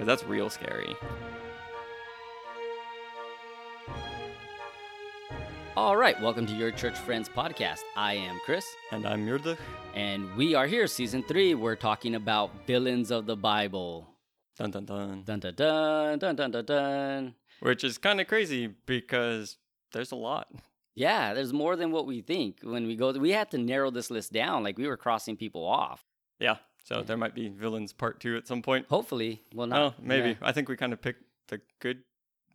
[0.00, 0.96] Because that's real scary.
[5.76, 7.80] All right, welcome to your Church Friends podcast.
[7.94, 9.58] I am Chris, And I'm Yurdach.
[9.94, 11.52] and we are here, season three.
[11.52, 14.08] We're talking about villains of the Bible.
[14.56, 15.22] Dun dun dun.
[15.26, 17.34] Dun dun dun dun dun dun dun.
[17.60, 19.58] Which is kind of crazy because
[19.92, 20.48] there's a lot.
[20.94, 22.60] Yeah, there's more than what we think.
[22.62, 24.62] When we go, we had to narrow this list down.
[24.64, 26.02] Like we were crossing people off.
[26.38, 26.56] Yeah.
[26.90, 28.86] So there might be villains part two at some point.
[28.90, 30.30] Hopefully, well, not Oh, maybe.
[30.30, 30.34] yeah.
[30.42, 32.02] I think we kind of picked the good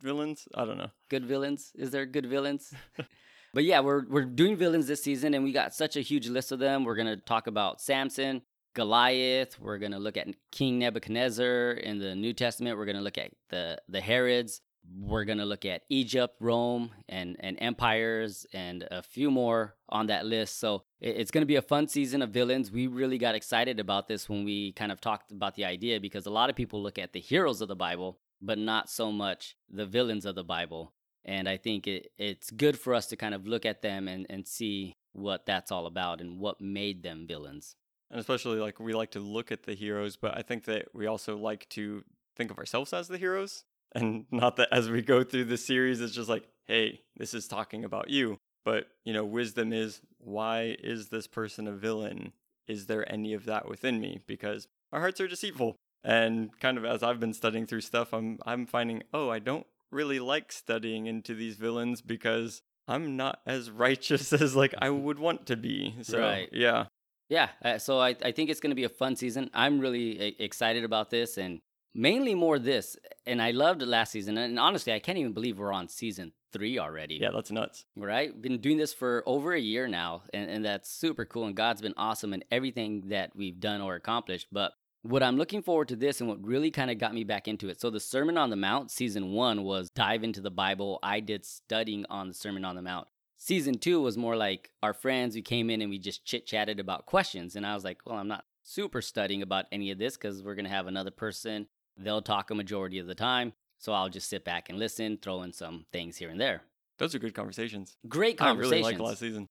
[0.02, 0.46] villains.
[0.54, 0.90] I don't know.
[1.08, 1.72] good villains.
[1.74, 2.72] Is there good villains?
[3.54, 6.52] but yeah, we're we're doing villains this season, and we got such a huge list
[6.52, 6.84] of them.
[6.84, 8.42] We're gonna talk about Samson,
[8.74, 9.58] Goliath.
[9.58, 12.76] We're gonna look at King Nebuchadnezzar in the New Testament.
[12.76, 14.60] We're gonna look at the the Herods.
[14.98, 20.26] We're gonna look at Egypt, Rome, and and empires, and a few more on that
[20.26, 20.58] list.
[20.58, 22.70] So it's gonna be a fun season of villains.
[22.70, 26.26] We really got excited about this when we kind of talked about the idea because
[26.26, 29.56] a lot of people look at the heroes of the Bible, but not so much
[29.68, 30.92] the villains of the Bible.
[31.24, 34.26] And I think it, it's good for us to kind of look at them and,
[34.30, 37.74] and see what that's all about and what made them villains.
[38.10, 41.06] And especially like we like to look at the heroes, but I think that we
[41.06, 42.04] also like to
[42.36, 43.64] think of ourselves as the heroes.
[43.96, 47.48] And not that as we go through the series, it's just like, hey, this is
[47.48, 48.38] talking about you.
[48.64, 52.32] But, you know, wisdom is why is this person a villain?
[52.68, 54.20] Is there any of that within me?
[54.26, 55.76] Because our hearts are deceitful.
[56.04, 59.66] And kind of as I've been studying through stuff, I'm I'm finding, oh, I don't
[59.90, 65.18] really like studying into these villains because I'm not as righteous as like I would
[65.18, 65.96] want to be.
[66.02, 66.48] So Right.
[66.52, 66.86] yeah.
[67.28, 69.50] Yeah, uh, so I, I think it's going to be a fun season.
[69.52, 71.60] I'm really e- excited about this and
[71.96, 72.96] mainly more this.
[73.26, 74.36] And I loved the last season.
[74.38, 77.18] And honestly, I can't even believe we're on season three already.
[77.20, 77.84] Yeah, that's nuts.
[77.96, 78.40] right?
[78.40, 81.46] Been doing this for over a year now, and, and that's super cool.
[81.46, 84.48] And God's been awesome in everything that we've done or accomplished.
[84.52, 87.48] But what I'm looking forward to this and what really kind of got me back
[87.48, 87.80] into it.
[87.80, 90.98] So, the Sermon on the Mount, season one, was dive into the Bible.
[91.02, 93.08] I did studying on the Sermon on the Mount.
[93.38, 96.80] Season two was more like our friends who came in and we just chit chatted
[96.80, 97.54] about questions.
[97.54, 100.54] And I was like, well, I'm not super studying about any of this because we're
[100.54, 101.66] going to have another person.
[101.96, 103.52] They'll talk a majority of the time.
[103.78, 106.62] So I'll just sit back and listen, throw in some things here and there.
[106.98, 107.96] Those are good conversations.
[108.08, 108.72] Great conversations.
[108.72, 109.00] I really conversations.
[109.00, 109.48] like last season.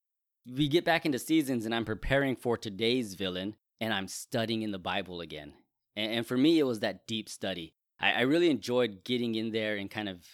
[0.57, 4.71] we get back into seasons and I'm preparing for today's villain and I'm studying in
[4.71, 5.53] the Bible again.
[5.95, 7.73] And, and for me, it was that deep study.
[7.99, 10.25] I, I really enjoyed getting in there and kind of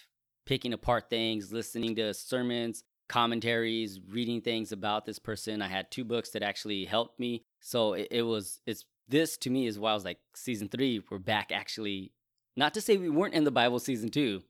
[0.46, 5.60] picking apart things, listening to sermons, commentaries, reading things about this person.
[5.60, 7.44] I had two books that actually helped me.
[7.60, 11.00] So it, it was, it's this to me is why I was like, season three,
[11.10, 12.10] we're back actually,
[12.56, 14.42] not to say we weren't in the Bible season two,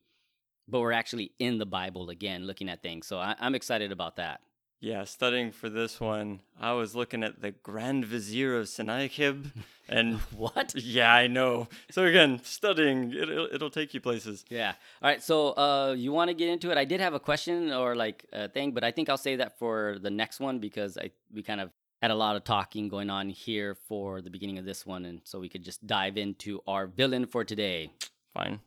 [0.67, 3.05] but we're actually in the Bible again, looking at things.
[3.05, 4.39] So I, I'm excited about that.
[4.79, 9.45] Yeah, studying for this one, I was looking at the Grand Vizier of Sennacherib,
[9.87, 10.73] and What?
[10.75, 11.69] yeah, I know.
[11.89, 14.43] So again, studying it'll it'll take you places.
[14.49, 14.73] Yeah.
[15.01, 15.23] All right.
[15.23, 16.77] So, uh, you want to get into it?
[16.77, 19.57] I did have a question or like a thing, but I think I'll save that
[19.57, 21.69] for the next one because I we kind of
[22.03, 25.21] had a lot of talking going on here for the beginning of this one, and
[25.23, 27.93] so we could just dive into our villain for today.
[28.33, 28.59] Fine.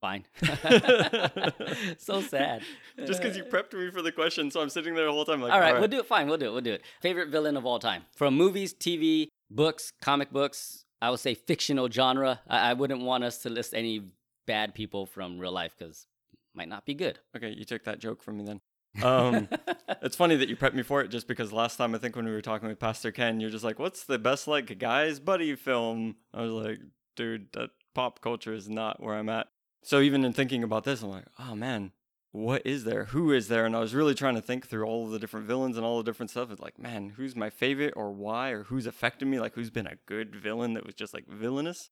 [0.00, 0.26] Fine.
[1.98, 2.62] so sad.
[3.04, 5.42] Just because you prepped me for the question, so I'm sitting there the whole time
[5.42, 6.06] like, All right, we'll do it.
[6.06, 6.52] Fine, we'll do it.
[6.52, 6.82] We'll do it.
[7.00, 10.84] Favorite villain of all time from movies, TV, books, comic books.
[11.02, 12.42] I would say fictional genre.
[12.46, 14.12] I, I wouldn't want us to list any
[14.46, 16.06] bad people from real life because
[16.54, 17.18] might not be good.
[17.36, 18.60] Okay, you took that joke from me then.
[19.02, 19.48] Um,
[20.02, 22.24] it's funny that you prepped me for it, just because last time I think when
[22.24, 25.54] we were talking with Pastor Ken, you're just like, "What's the best like guys buddy
[25.56, 26.78] film?" I was like,
[27.16, 29.48] "Dude, that pop culture is not where I'm at."
[29.82, 31.92] So even in thinking about this, I'm like, "Oh man,
[32.32, 33.06] what is there?
[33.06, 35.46] Who is there?" And I was really trying to think through all of the different
[35.46, 36.50] villains and all the different stuff.
[36.50, 39.40] It's like, man, who's my favorite or why or who's affected me?
[39.40, 41.90] Like, who's been a good villain that was just like villainous?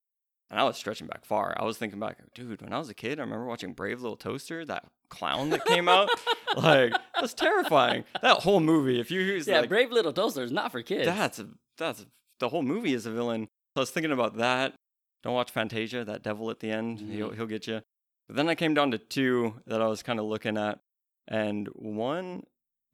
[0.53, 1.57] And I was stretching back far.
[1.59, 4.19] I was thinking back, dude, when I was a kid, I remember watching Brave Little
[4.19, 6.11] Toaster, that clown that came out.
[6.57, 8.05] like, that's terrifying.
[8.21, 11.07] That whole movie, if you use yeah, like, Brave Little Toaster is not for kids.
[11.07, 12.05] that's a, that's
[12.39, 13.49] the whole movie is a villain.
[13.75, 14.75] So I was thinking about that.
[15.23, 17.01] Don't watch Fantasia, that devil at the end.
[17.01, 17.37] He'll Mhm.
[17.37, 17.81] he'll get you.
[18.29, 20.81] But then I came down to two that I was kind of looking at,
[21.27, 22.43] and one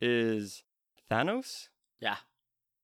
[0.01, 0.63] is
[1.11, 1.69] Thanos,
[2.01, 2.19] yeah.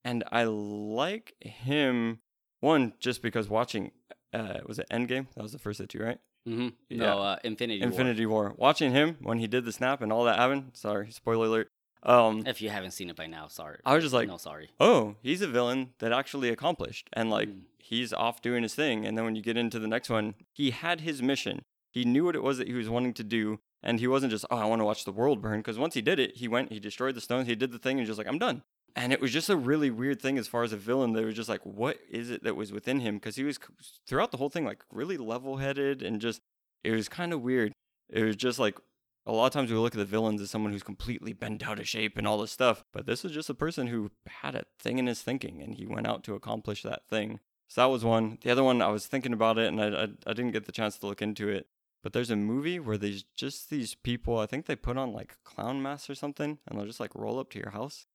[0.05, 2.19] and I like him.
[2.61, 3.93] One just because watching,
[4.35, 5.27] uh, was it Endgame?
[5.35, 6.19] That was the first the right?
[6.49, 6.69] Mm-hmm.
[6.91, 6.99] Yeah.
[6.99, 7.81] No, uh, Infinity.
[7.81, 7.89] War.
[7.89, 8.55] Infinity War.
[8.57, 10.73] Watching him when he did the snap and all that happened.
[10.75, 11.69] Sorry, spoiler alert.
[12.03, 13.79] Um, If you haven't seen it by now, sorry.
[13.87, 14.69] I was just like, no, sorry.
[14.79, 17.61] oh, he's a villain that actually accomplished, and like Mm.
[17.79, 19.07] he's off doing his thing.
[19.07, 21.63] And then when you get into the next one, he had his mission.
[21.93, 24.47] He knew what it was that he was wanting to do, And he wasn't just,
[24.51, 25.61] oh, I want to watch the world burn.
[25.61, 27.99] Because once he did it, he went, he destroyed the stones, he did the thing,
[27.99, 28.63] and just like, I'm done.
[28.97, 31.13] And it was just a really weird thing as far as a villain.
[31.13, 33.17] They were just like, what is it that was within him?
[33.17, 33.59] Because he was
[34.07, 36.41] throughout the whole thing like really level headed and just
[36.85, 37.73] it was kind of weird.
[38.09, 38.79] It was just like
[39.27, 41.81] a lot of times we look at the villains as someone who's completely bent out
[41.81, 44.65] of shape and all this stuff, but this is just a person who had a
[44.79, 47.41] thing in his thinking and he went out to accomplish that thing.
[47.69, 48.39] So that was one.
[48.43, 50.73] The other one, I was thinking about it and I, I, I didn't get the
[50.73, 51.67] chance to look into it.
[52.03, 55.39] But there's a movie where there's just these people, I think they put on like
[55.43, 58.07] clown masks or something, and they'll just like roll up to your house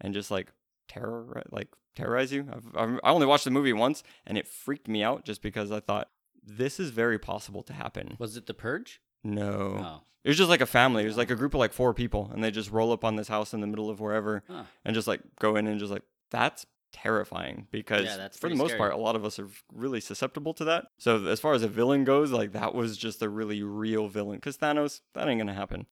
[0.00, 0.52] and just like
[0.88, 2.46] terror, like terrorize you.
[2.76, 5.80] I've, I only watched the movie once and it freaked me out just because I
[5.80, 6.08] thought
[6.42, 8.16] this is very possible to happen.
[8.18, 9.00] Was it The Purge?
[9.24, 9.78] No.
[9.80, 10.00] Oh.
[10.24, 11.04] It was just like a family.
[11.04, 11.36] It was like a oh.
[11.36, 13.66] group of like four people, and they just roll up on this house in the
[13.66, 14.64] middle of wherever, Huh.
[14.84, 18.70] and just like go in and just like that's terrifying because Yeah, for the most
[18.70, 18.78] scary.
[18.78, 20.86] part, a lot of us are really susceptible to that.
[20.98, 24.38] So as far as a villain goes, like that was just a really real villain.
[24.38, 25.86] Because Thanos, that ain't gonna happen.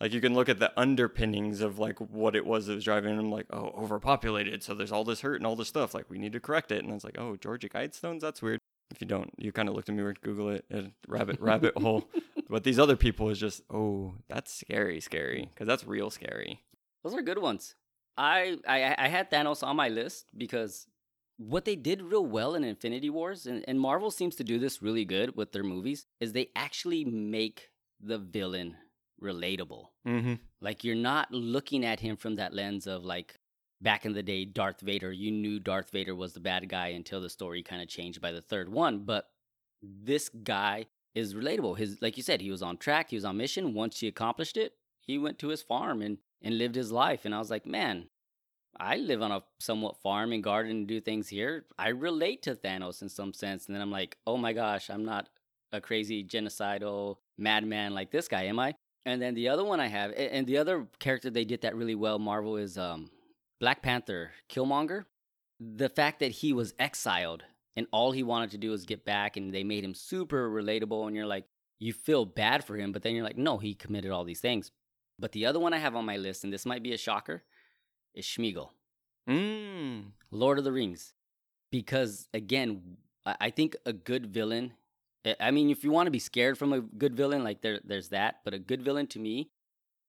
[0.00, 3.18] Like you can look at the underpinnings of like what it was that was driving
[3.18, 5.94] him, like oh overpopulated, so there's all this hurt and all this stuff.
[5.94, 8.60] Like we need to correct it, and it's like oh Georgia Guidestones, that's weird.
[8.90, 10.20] If you don't, you kind of looked at me weird.
[10.20, 12.08] Google it, uh, rabbit rabbit hole.
[12.48, 16.60] But these other people is just oh that's scary, scary because that's real scary.
[17.02, 17.74] Those are good ones.
[18.18, 20.86] I, I I had Thanos on my list because
[21.38, 24.82] what they did real well in Infinity Wars, and, and Marvel seems to do this
[24.82, 27.70] really good with their movies, is they actually make
[28.00, 28.76] the villain
[29.22, 29.86] relatable.
[30.06, 30.34] Mm-hmm.
[30.60, 33.38] Like you're not looking at him from that lens of like
[33.80, 35.12] back in the day, Darth Vader.
[35.12, 38.32] You knew Darth Vader was the bad guy until the story kind of changed by
[38.32, 39.00] the third one.
[39.00, 39.28] But
[39.82, 41.78] this guy is relatable.
[41.78, 43.74] His like you said, he was on track, he was on mission.
[43.74, 47.24] Once he accomplished it, he went to his farm and and lived his life.
[47.24, 48.08] And I was like, man,
[48.78, 51.64] I live on a somewhat farm and garden and do things here.
[51.78, 53.66] I relate to Thanos in some sense.
[53.66, 55.28] And then I'm like, oh my gosh, I'm not
[55.72, 58.74] a crazy genocidal madman like this guy, am I?
[59.06, 61.94] And then the other one I have, and the other character they did that really
[61.94, 63.08] well, Marvel, is um,
[63.60, 65.04] Black Panther, Killmonger.
[65.60, 67.44] The fact that he was exiled
[67.76, 71.06] and all he wanted to do was get back, and they made him super relatable,
[71.06, 71.44] and you're like,
[71.78, 74.72] you feel bad for him, but then you're like, no, he committed all these things.
[75.18, 77.42] But the other one I have on my list, and this might be a shocker,
[78.14, 78.70] is Sméagol.
[79.28, 80.12] Mm.
[80.30, 81.12] Lord of the Rings.
[81.70, 84.72] Because again, I I think a good villain.
[85.40, 88.08] I- mean, if you want to be scared from a good villain, like there, there's
[88.08, 88.36] that.
[88.44, 89.50] But a good villain to me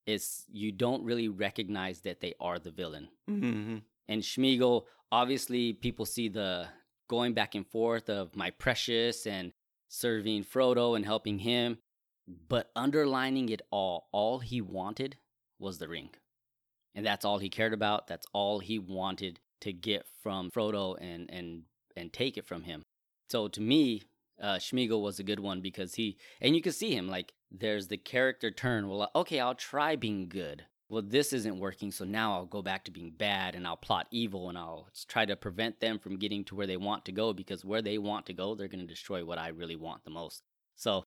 [0.06, 3.10] is you don't really recognize that they are the villain.
[3.30, 3.78] Mm-hmm.
[4.08, 6.68] And Sméagol, obviously, people see the
[7.10, 9.52] going back and forth of my precious and
[9.90, 11.78] serving Frodo and helping him.
[12.50, 15.18] But underlining it all, all he wanted
[15.60, 16.10] was the ring.
[16.94, 18.08] And that's all he cared about.
[18.08, 21.64] That's all he wanted to get from Frodo and and
[21.96, 22.84] and take it from him.
[23.30, 24.04] So to me,
[24.42, 27.88] uh, Sméagol was a good one because he and you can see him like there's
[27.88, 28.88] the character turn.
[28.88, 30.66] Well, okay, I'll try being good.
[30.90, 34.08] Well, this isn't working, so now I'll go back to being bad and I'll plot
[34.10, 37.34] evil and I'll try to prevent them from getting to where they want to go
[37.34, 40.12] because where they want to go, they're going to destroy what I really want the
[40.12, 40.44] most.
[40.76, 41.04] So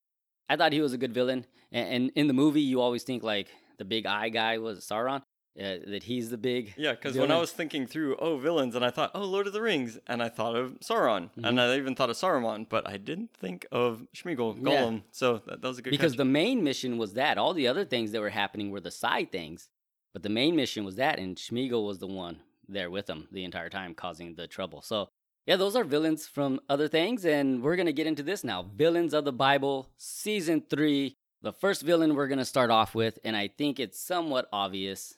[0.50, 1.46] I thought he was a good villain.
[1.72, 3.48] And, and in the movie, you always think like
[3.78, 5.22] the big eye guy was Sauron,
[5.60, 6.72] uh, that he's the big.
[6.76, 9.52] Yeah, because when I was thinking through, oh, villains, and I thought, oh, Lord of
[9.52, 11.44] the Rings, and I thought of Sauron, Mm-hmm.
[11.44, 14.98] and I even thought of Saruman, but I didn't think of Sméagol, Yeah.
[15.12, 16.18] So that, that was a good because catch.
[16.18, 17.36] the main mission was that.
[17.38, 19.68] All the other things that were happening were the side things,
[20.12, 23.44] but the main mission was that, and Sméagol was the one there with him the
[23.44, 24.80] entire time, causing the trouble.
[24.82, 25.08] So
[25.46, 28.66] yeah, those are villains from other things, and we're gonna get into this now.
[28.76, 31.16] Villains of the Bible, season three.
[31.42, 35.14] The first villain we're gonna start off with, and I think it's somewhat obvious,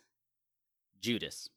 [1.02, 1.48] Judas.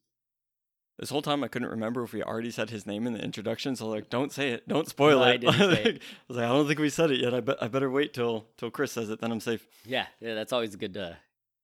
[0.98, 3.76] This whole time I couldn't remember if we already said his name in the introduction,
[3.76, 5.28] so like, don't say it, don't spoil No, it.
[5.28, 5.96] I didn't say it.
[6.02, 7.34] I was like, I don't think we said it yet.
[7.34, 9.66] I bet I better wait till till Chris says it, then I'm safe.
[9.84, 11.12] Yeah, yeah, that's always a good, uh,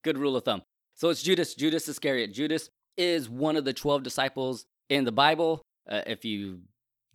[0.05, 0.63] good rule of thumb.
[0.95, 2.35] So it's Judas, Judas Iscariot.
[2.35, 5.63] Judas is one of the twelve disciples in the Bible.
[5.91, 6.61] Uh, if you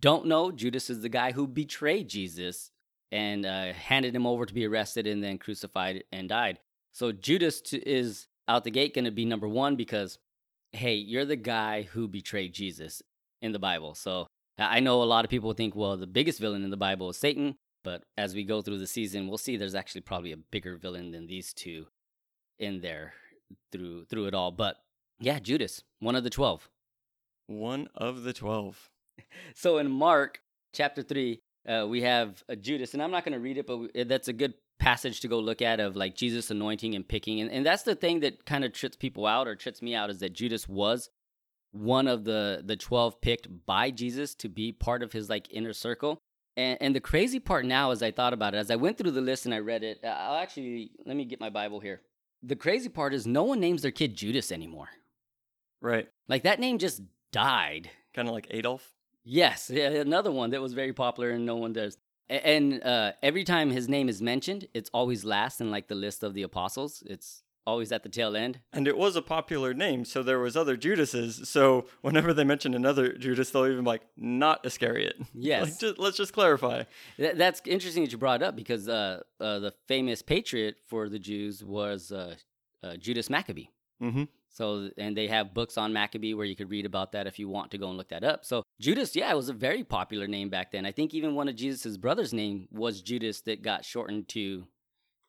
[0.02, 2.72] don't know, Judas is the guy who betrayed Jesus
[3.12, 6.60] and uh, handed him over to be arrested and then crucified and died.
[6.94, 10.18] So Judas is out the gate going to be number one because,
[10.78, 13.02] hey, you're the guy who betrayed Jesus
[13.42, 13.96] in the Bible.
[13.96, 17.10] So I know a lot of people think, well, the biggest villain in the Bible
[17.10, 17.56] is Satan.
[17.84, 21.12] But as we go through the season, we'll see there's actually probably a bigger villain
[21.12, 21.88] than these two
[22.60, 23.14] in there
[23.72, 24.52] through through it all.
[24.52, 24.78] But
[25.20, 26.70] yeah, Judas, one of the twelve.
[27.48, 28.90] One of the twelve.
[29.56, 30.42] So in Mark
[30.74, 34.08] chapter three, uh, we have uh, Judas, and I'm not going to read it, but
[34.08, 37.52] that's a good passage to go look at of like Jesus anointing and picking, and,
[37.52, 40.20] and that's the thing that kind of trips people out or trips me out is
[40.20, 41.10] that Judas was
[41.72, 45.74] one of the the twelve picked by Jesus to be part of his like inner
[45.74, 46.20] circle.
[46.56, 49.12] And, and the crazy part now, as I thought about it, as I went through
[49.12, 52.02] the list and I read it, uh, I'll actually let me get my Bible here.
[52.42, 54.90] The crazy part is no one names their kid Judas anymore.
[55.82, 56.08] Right.
[56.28, 57.92] Like that name just died.
[58.16, 58.96] Kind of like Adolf.
[59.24, 61.98] Yes, yeah, another one that was very popular and no one does.
[62.30, 66.24] And uh, every time his name is mentioned, it's always last in like the list
[66.24, 67.04] of the apostles.
[67.06, 68.60] It's always at the tail end.
[68.72, 71.50] And it was a popular name, so there was other Judases.
[71.50, 75.18] So whenever they mention another Judas, they'll even like, not Iscariot.
[75.34, 75.64] Yes.
[75.64, 76.84] Like, just, let's just clarify.
[77.18, 81.10] Th- that's interesting that you brought it up because uh, uh, the famous patriot for
[81.10, 82.36] the Jews was uh,
[82.84, 83.68] uh, Judas Maccabee.
[84.02, 84.24] Mm-hmm.
[84.58, 87.48] So, and they have books on Maccabee where you could read about that if you
[87.48, 88.44] want to go and look that up.
[88.44, 90.84] So, Judas, yeah, it was a very popular name back then.
[90.84, 94.66] I think even one of Jesus' brothers' name was Judas that got shortened to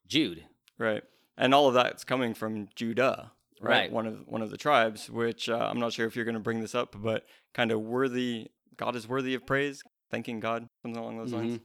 [0.07, 0.45] Jude.
[0.79, 1.03] Right.
[1.37, 3.71] And all of that's coming from Judah, right?
[3.71, 3.93] Right.
[3.93, 6.41] One of one of the tribes, which uh, I'm not sure if you're going to
[6.41, 8.49] bring this up, but kind of worthy.
[8.79, 9.83] God is worthy of praise.
[10.11, 11.59] Thanking God, something along those lines.
[11.59, 11.61] Mhm.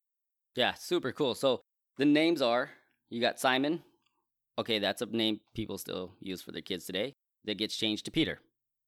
[0.56, 1.34] Yeah, super cool.
[1.34, 1.62] So,
[1.96, 2.72] the names are
[3.10, 3.84] you got Simon.
[4.60, 7.14] Okay, that's a name people still use for their kids today.
[7.46, 8.40] That gets changed to Peter.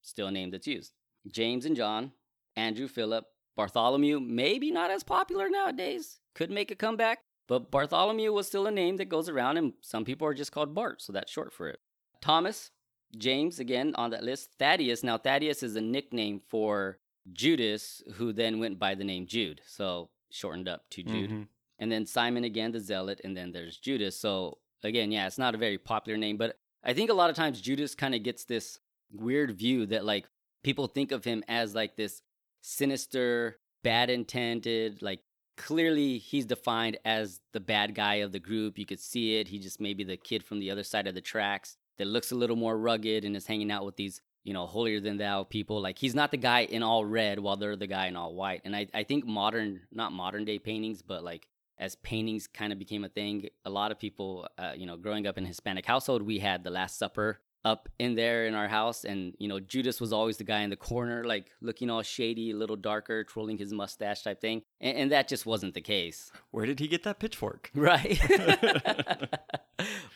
[0.01, 0.93] Still a name that's used.
[1.27, 2.13] James and John,
[2.55, 6.19] Andrew, Philip, Bartholomew, maybe not as popular nowadays.
[6.33, 10.05] Could make a comeback, but Bartholomew was still a name that goes around, and some
[10.05, 11.79] people are just called Bart, so that's short for it.
[12.21, 12.71] Thomas,
[13.17, 14.51] James, again on that list.
[14.59, 15.03] Thaddeus.
[15.03, 16.99] Now, Thaddeus is a nickname for
[17.31, 21.29] Judas, who then went by the name Jude, so shortened up to Jude.
[21.29, 21.47] Mhm.
[21.79, 24.17] And then Simon again, the zealot, and then there's Judas.
[24.17, 27.35] So again, yeah, it's not a very popular name, but I think a lot of
[27.35, 28.79] times Judas kind of gets this
[29.11, 30.25] weird view that like
[30.63, 32.21] people think of him as like this
[32.61, 35.21] sinister, bad intended, like
[35.57, 38.77] clearly he's defined as the bad guy of the group.
[38.77, 39.47] You could see it.
[39.47, 42.35] He just maybe the kid from the other side of the tracks that looks a
[42.35, 45.81] little more rugged and is hanging out with these, you know, holier than thou people.
[45.81, 48.61] Like he's not the guy in all red while they're the guy in all white.
[48.63, 52.79] And I, I think modern, not modern day paintings, but like as paintings kind of
[52.79, 55.85] became a thing, a lot of people, uh, you know, growing up in a Hispanic
[55.85, 59.03] household, we had the Last Supper up in there in our house.
[59.03, 62.51] And, you know, Judas was always the guy in the corner, like looking all shady,
[62.51, 64.61] a little darker, twirling his mustache type thing.
[64.79, 66.31] And, and that just wasn't the case.
[66.51, 67.71] Where did he get that pitchfork?
[67.75, 68.19] Right.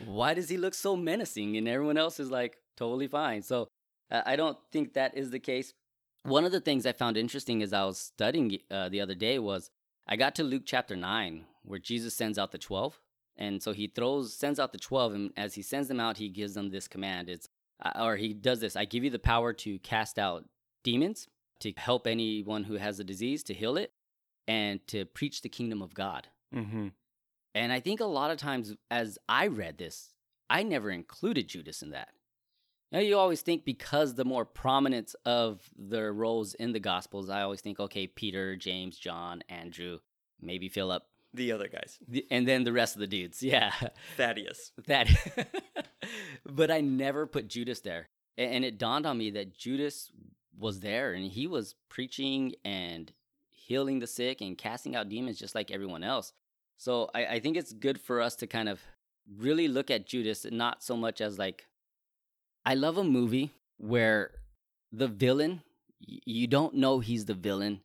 [0.06, 3.42] Why does he look so menacing and everyone else is like totally fine?
[3.42, 3.68] So
[4.10, 5.74] uh, I don't think that is the case.
[6.24, 9.40] One of the things I found interesting as I was studying uh, the other day
[9.40, 9.70] was
[10.08, 13.00] I got to Luke chapter 9 where Jesus sends out the 12.
[13.38, 16.28] And so he throws, sends out the 12, and as he sends them out, he
[16.28, 17.30] gives them this command.
[17.30, 17.48] It's,
[17.82, 20.46] uh, or he does this I give you the power to cast out
[20.84, 21.28] demons,
[21.62, 23.94] to help anyone who has a disease, to heal it,
[24.48, 26.28] and to preach the kingdom of God.
[26.54, 26.90] Mm-hmm.
[27.56, 30.14] And I think a lot of times, as I read this,
[30.50, 32.10] I never included Judas in that.
[32.92, 37.44] Now, you always think because the more prominence of their roles in the Gospels, I
[37.44, 40.00] always think, okay, Peter, James, John, Andrew,
[40.42, 42.00] maybe Philip, The other guys.
[42.08, 43.42] the- and then the rest of the dudes.
[43.44, 43.72] Yeah,
[44.18, 44.72] Thaddeus.
[44.88, 45.08] that.
[46.46, 48.10] but I never put Judas there.
[48.38, 50.12] A- And it dawned on me that Judas
[50.58, 53.12] was there and he was preaching and
[53.52, 56.34] healing the sick and casting out demons just like everyone else.
[56.78, 58.82] So I, I think it's good for us to kind of
[59.38, 61.68] really look at Judas not so much as like,
[62.66, 64.32] I love a movie where
[64.92, 65.62] the villain,
[66.00, 67.82] you don't know he's the villain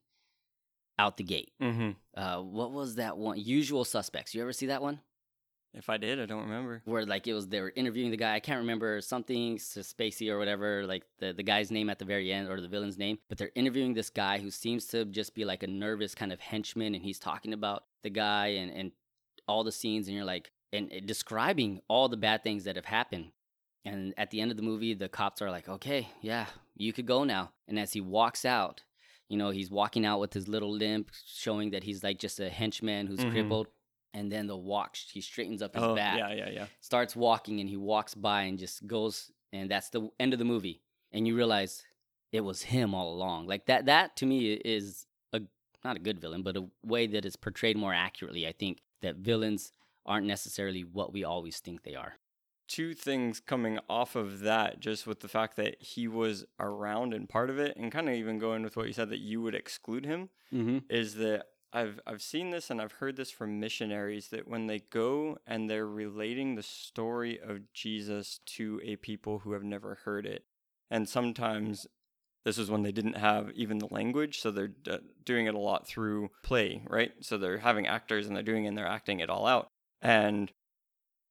[0.99, 1.53] out the gate.
[1.61, 1.91] Mm-hmm.
[2.17, 3.39] Uh, what was that one?
[3.39, 4.35] Usual Suspects.
[4.35, 5.01] You ever see that one?
[5.77, 6.83] If I did, I don't remember.
[6.85, 8.35] where like it was they were interviewing the guy.
[8.35, 12.33] I can't remember something Spacey or whatever, like the the guy's name at the very
[12.33, 13.19] end or the villain's name.
[13.29, 16.39] But they're interviewing this guy who seems to just be like a nervous kind of
[16.39, 18.93] henchman, and he's talking about the guy and and
[19.49, 22.85] all the scenes, and you're like and, and describing all the bad things that have
[22.85, 23.33] happened.
[23.85, 26.47] And at the end of the movie, the cops are like, "Okay, yeah,
[26.77, 28.83] you could go now." And as he walks out,
[29.29, 32.49] you know, he's walking out with his little limp, showing that he's like just a
[32.51, 33.31] henchman who's Mhm.
[33.31, 33.69] crippled.
[34.13, 36.67] And then the walk, he straightens up his oh, back yeah, yeah, yeah.
[36.81, 40.45] starts walking and he walks by and just goes and that's the end of the
[40.45, 41.85] movie and you realize
[42.31, 45.41] it was him all along like that that to me is a
[45.85, 49.17] not a good villain but a way that is portrayed more accurately i think that
[49.17, 49.73] villains
[50.07, 52.15] aren't necessarily what we always think they are
[52.67, 57.29] Two things coming off of that, just with the fact that he was around and
[57.29, 59.55] part of it, and kind of even going with what you said that you would
[59.55, 60.79] exclude him, mm-hmm.
[60.89, 61.45] is that
[61.75, 65.69] I've I've seen this and I've heard this from missionaries that when they go and
[65.69, 70.45] they're relating the story of Jesus to a people who have never heard it,
[70.91, 71.87] and sometimes
[72.45, 75.59] this is when they didn't have even the language, so they're uh, doing it a
[75.59, 77.13] lot through play, right?
[77.21, 79.69] So they're having actors and they're doing it and they're acting it all out,
[80.01, 80.53] and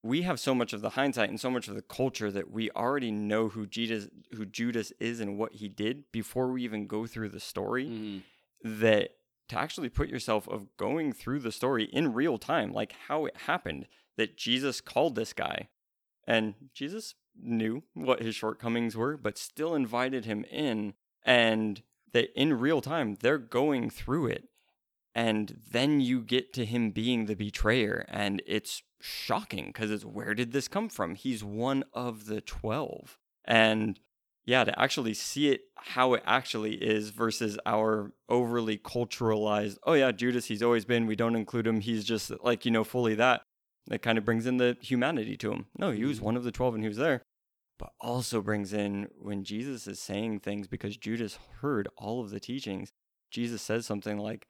[0.03, 2.69] we have so much of the hindsight and so much of the culture that we
[2.71, 7.07] already know who Jesus who Judas is and what he did before we even go
[7.07, 8.79] through the story Mm-hmm.
[8.81, 9.11] that
[9.49, 13.35] to actually put yourself of going through the story in real time, like how it
[13.45, 15.67] happened that Jesus called this guy.
[16.25, 20.93] And Jesus knew what his shortcomings were, but still invited him in.
[21.25, 21.81] And
[22.13, 24.45] that in real time, they're going through it.
[25.13, 28.05] And then you get to him being the betrayer.
[28.07, 31.15] And it's shocking because it's where did this come from?
[31.15, 33.17] He's one of the 12.
[33.43, 33.99] And
[34.45, 40.11] yeah, to actually see it how it actually is versus our overly culturalized, oh yeah,
[40.11, 43.41] Judas, he's always been, we don't include him, he's just like, you know, fully that.
[43.87, 45.65] That kind of brings in the humanity to him.
[45.77, 46.25] No, he was Mm-hmm.
[46.25, 47.23] one of the 12 and he was there.
[47.77, 52.39] But also brings in when Jesus is saying things because Judas heard all of the
[52.39, 52.93] teachings.
[53.29, 54.47] Jesus says something like,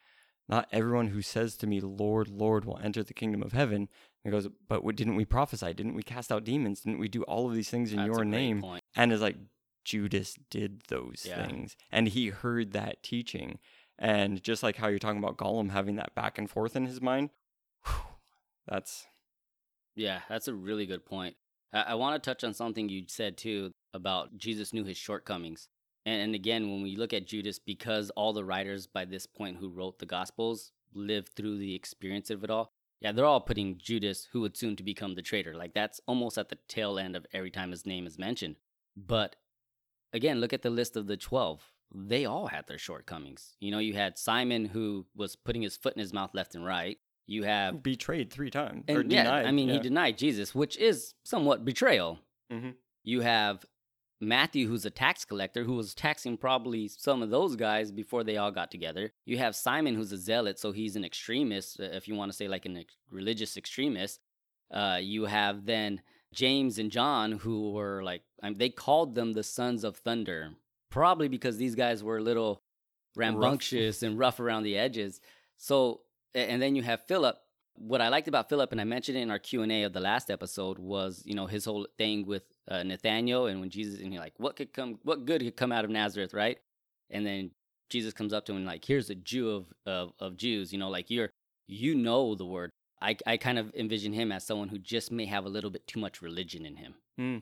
[0.47, 3.89] Not everyone who says to me, Lord, Lord, will enter the kingdom of heaven.
[4.23, 5.73] He goes, But what, didn't we prophesy?
[5.73, 6.81] Didn't we cast out demons?
[6.81, 8.61] Didn't we do all of these things in That's your name?
[8.61, 8.83] point.
[8.95, 9.35] And is like,
[9.83, 11.45] Judas did those Yeah.
[11.45, 11.75] things.
[11.91, 13.59] And he heard that teaching.
[13.99, 17.01] And just like how you're talking about Gollum having that back and forth in his
[17.01, 17.31] mind,
[17.85, 17.95] whew,
[18.67, 19.07] that's
[19.95, 21.35] Yeah, that's a really good point.
[21.73, 25.67] I, I want to touch on something you said too about Jesus knew his shortcomings.
[26.05, 29.57] And, and again, when we look at Judas, because all the writers by this point
[29.57, 32.71] who wrote the Gospels lived through the experience of it all,
[33.03, 35.53] yeah, they're all putting Judas, who would soon to become the traitor.
[35.53, 38.55] Like that's almost at the tail end of every time his name is mentioned.
[38.95, 39.35] But
[40.13, 41.61] again, look at the list of the 12.
[41.93, 43.55] They all had their shortcomings.
[43.59, 46.65] You know, you had Simon, who was putting his foot in his mouth left and
[46.65, 46.97] right.
[47.27, 48.85] You have betrayed three times.
[48.87, 49.45] and or yeah, denied.
[49.45, 49.75] I mean, yeah.
[49.75, 52.19] he denied Jesus, which is somewhat betrayal.
[52.51, 52.75] Mhm.
[53.03, 53.65] You have
[54.21, 58.37] Matthew, who's a tax collector, who was taxing probably some of those guys before they
[58.37, 59.11] all got together.
[59.25, 62.37] You have Simon, who's a zealot, so he's an extremist, uh, if you want to
[62.37, 64.19] say like a ex- religious extremist.
[64.71, 66.01] Uh, you have then
[66.33, 70.51] James and John, who were like, I mean, they called them the sons of thunder,
[70.89, 72.61] probably because these guys were a little
[73.15, 75.21] rambunctious and rough around the edges.
[75.57, 76.01] So,
[76.33, 77.37] and then you have Philip.
[77.75, 79.93] What I liked about Philip, and I mentioned it in our Q and A of
[79.93, 83.99] the last episode, was you know his whole thing with uh, Nathaniel, and when Jesus
[83.99, 86.57] and he like, what could come, what good could come out of Nazareth, right?
[87.09, 87.51] And then
[87.89, 90.79] Jesus comes up to him and like, here's a Jew of of, of Jews, you
[90.79, 91.29] know, like you're
[91.67, 92.69] you know the word.
[93.01, 95.85] I I kind of envision him as someone who just may have a little bit
[95.87, 97.41] too much religion in him, Mm.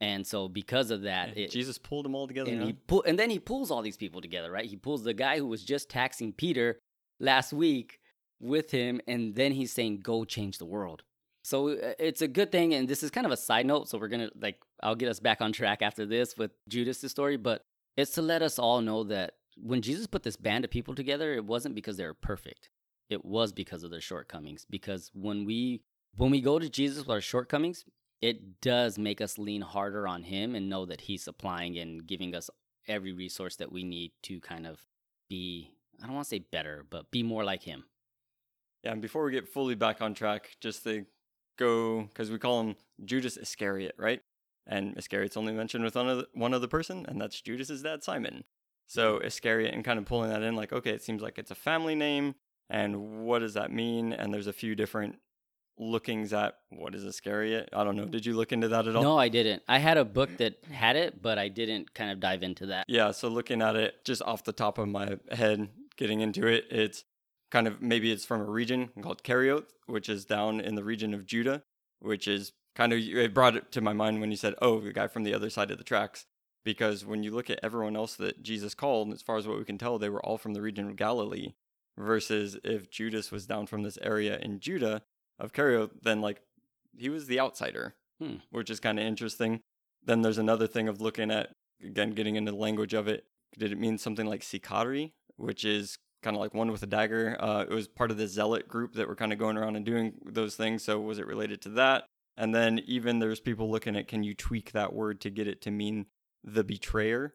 [0.00, 2.50] and so because of that, it, Jesus pulled them all together.
[2.50, 2.66] and huh?
[2.66, 4.66] he pull, and then he pulls all these people together, right?
[4.66, 6.78] He pulls the guy who was just taxing Peter
[7.20, 8.00] last week
[8.40, 11.02] with him, and then he's saying, "Go change the world."
[11.46, 13.88] So uh, it's a good thing, and this is kind of a side note.
[13.88, 17.36] So we're gonna like, I'll get us back on track after this with Judas' story,
[17.36, 17.62] but
[17.96, 21.32] it's to let us all know that when Jesus put this band of people together,
[21.34, 22.68] it wasn't because they were perfect.
[23.08, 24.66] It was because of their shortcomings.
[24.68, 25.82] Because when we
[26.16, 27.84] when we go to Jesus with our shortcomings,
[28.20, 32.34] it does make us lean harder on him and know that he's supplying and giving
[32.34, 32.50] us
[32.88, 34.80] every resource that we need to kind of
[35.28, 35.70] be
[36.02, 37.84] I don't want to say better, but be more like him.
[38.82, 41.06] Yeah, and before we get fully back on track, just to
[41.56, 44.22] go because we call him Judas Iscariot, right?
[44.66, 48.44] And Iscariot's only mentioned with one other, one other person, and that's Judas's dad, Simon.
[48.86, 49.26] So mm-hmm.
[49.26, 51.94] Iscariot, and kind of pulling that in, like, okay, it seems like it's a family
[51.94, 52.34] name,
[52.68, 54.12] and what does that mean?
[54.12, 55.16] And there's a few different
[55.78, 57.68] lookings at what is Iscariot.
[57.72, 58.06] I don't know.
[58.06, 59.02] Did you look into that at all?
[59.02, 59.62] No, I didn't.
[59.68, 62.86] I had a book that had it, but I didn't kind of dive into that.
[62.88, 66.64] Yeah, so looking at it just off the top of my head, getting into it,
[66.70, 67.04] it's
[67.50, 71.14] kind of maybe it's from a region called Kerioth, which is down in the region
[71.14, 71.62] of Judah,
[72.00, 74.92] which is kind of it brought it to my mind when you said, "Oh, the
[74.92, 76.26] guy from the other side of the tracks."
[76.64, 79.64] Because when you look at everyone else that Jesus called, as far as what we
[79.64, 81.54] can tell, they were all from the region of Galilee.
[81.96, 85.02] Versus if Judas was down from this area in Judah
[85.38, 86.42] of Kerioth, then like
[86.98, 88.36] he was the outsider, Hmm.
[88.50, 89.62] which is kind of interesting.
[90.02, 93.24] Then there's another thing of looking at again getting into the language of it.
[93.56, 97.36] Did it mean something like Sikari, which is kind of like one with a dagger?
[97.38, 99.84] Uh, it was part of the zealot group that were kind of going around and
[99.84, 100.82] doing those things.
[100.82, 102.04] So was it related to that?
[102.36, 105.60] And then even there's people looking at can you tweak that word to get it
[105.62, 106.06] to mean
[106.44, 107.34] the betrayer?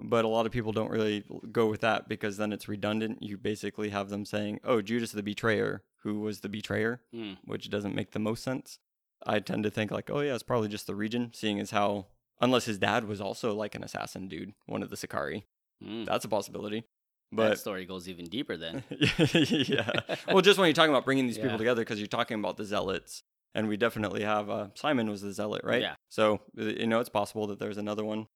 [0.00, 3.22] But a lot of people don't really go with that because then it's redundant.
[3.22, 7.32] You basically have them saying, "Oh, Judas the betrayer, who was the betrayer," Hmm.
[7.44, 8.78] which doesn't make the most sense.
[9.26, 12.06] I tend to think like, "Oh yeah, it's probably just the region," seeing as how
[12.40, 15.44] unless his dad was also like an assassin dude, one of the Sakari.
[15.82, 16.04] Hmm.
[16.04, 16.84] That's a possibility.
[17.32, 18.84] That But story goes even deeper then.
[18.90, 19.90] yeah.
[20.28, 21.44] Well, just when you're talking about bringing these Yeah.
[21.44, 23.22] people together, because you're talking about the zealots,
[23.54, 25.82] and we definitely have uh, Simon was the zealot, right?
[25.82, 25.94] Yeah.
[26.08, 28.26] So uh, you know it's possible that there's another one,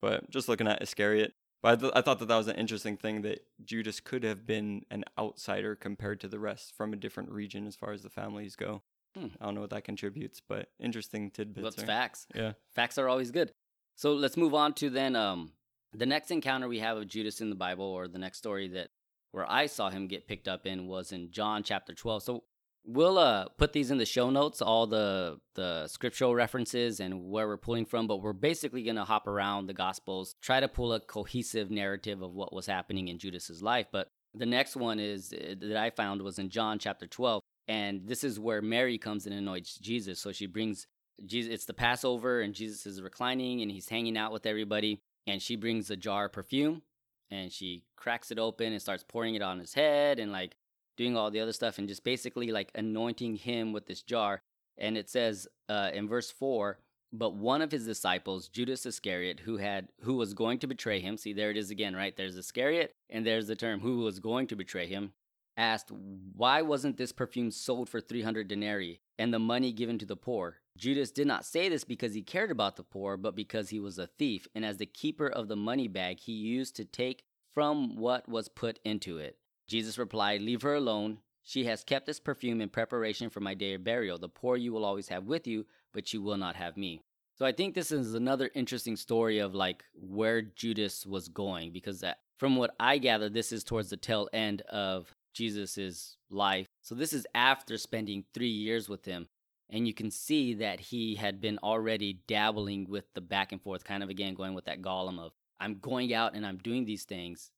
[0.00, 2.96] but just looking at Iscariot, but I, th- I thought that that was an interesting
[2.96, 7.30] thing that Judas could have been an outsider compared to the rest from a different
[7.30, 8.82] region as far as the families go.
[9.16, 9.26] Hmm.
[9.40, 11.76] I don't know what that contributes, but interesting tidbits.
[11.76, 11.86] There.
[11.86, 12.26] facts?
[12.34, 12.52] Yeah.
[12.74, 13.52] Facts are always good.
[13.94, 15.52] So let's move on to then um
[15.92, 18.88] the next encounter we have of Judas in the Bible, or the next story that
[19.32, 22.22] where I saw him get picked up in was in John chapter 12.
[22.22, 22.44] So
[22.84, 27.46] we'll uh, put these in the show notes, all the the scriptural references and where
[27.46, 30.92] we're pulling from, but we're basically going to hop around the gospels, try to pull
[30.92, 33.86] a cohesive narrative of what was happening in Judas's life.
[33.90, 38.06] But the next one is uh, that I found was in John chapter 12, and
[38.06, 40.20] this is where Mary comes and anoints Jesus.
[40.20, 40.86] So she brings
[41.24, 45.40] Jesus it's the Passover and Jesus is reclining and he's hanging out with everybody and
[45.42, 46.82] she brings a jar of perfume
[47.30, 50.56] and she cracks it open and starts pouring it on his head and like
[50.96, 54.42] doing all the other stuff and just basically like anointing him with this jar.
[54.78, 56.78] And it says uh, in verse four,
[57.12, 61.16] but one of his disciples, Judas Iscariot, who had who was going to betray him.
[61.16, 62.16] See, there it is again, right?
[62.16, 65.12] There's Iscariot, and there's the term who was going to betray him.
[65.56, 70.16] Asked, why wasn't this perfume sold for 300 denarii and the money given to the
[70.16, 70.58] poor?
[70.78, 73.98] Judas did not say this because he cared about the poor, but because he was
[73.98, 77.96] a thief, and as the keeper of the money bag, he used to take from
[77.96, 79.36] what was put into it.
[79.68, 81.18] Jesus replied, Leave her alone.
[81.42, 84.18] She has kept this perfume in preparation for my day of burial.
[84.18, 87.02] The poor you will always have with you, but you will not have me.
[87.34, 92.00] So I think this is another interesting story of like where Judas was going because
[92.00, 96.66] that, from what I gather, this is towards the tail end of Jesus's life.
[96.82, 99.28] So this is after spending three years with him.
[99.70, 103.84] And you can see that he had been already dabbling with the back and forth,
[103.84, 107.04] kind of again going with that Gollum of, I'm going out and I'm doing these
[107.04, 107.50] things.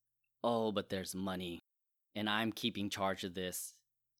[0.44, 1.64] Oh, but there's money
[2.14, 3.74] and I'm keeping charge of this.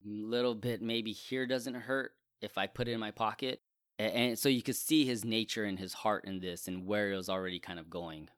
[0.05, 2.13] Little bit maybe here doesn't hurt
[2.43, 3.61] if I put it in my pocket.
[3.99, 7.17] And so you could see his nature and his heart in this and where it
[7.17, 8.29] was already kind of going.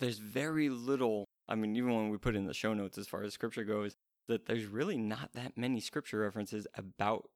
[0.00, 3.22] There's very little, I mean, even when we put in the show notes as far
[3.22, 3.94] as scripture goes,
[4.28, 7.28] that there's really not that many scripture references about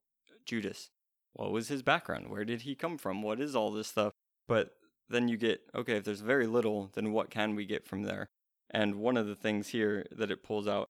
[0.44, 0.90] Judas.
[1.34, 2.30] What was his background?
[2.30, 3.22] Where did he come from?
[3.22, 4.12] What is all this stuff?
[4.46, 4.70] But
[5.08, 8.28] then you get, okay, if there's very little, then what can we get from there?
[8.70, 10.88] And one of the things here that it pulls out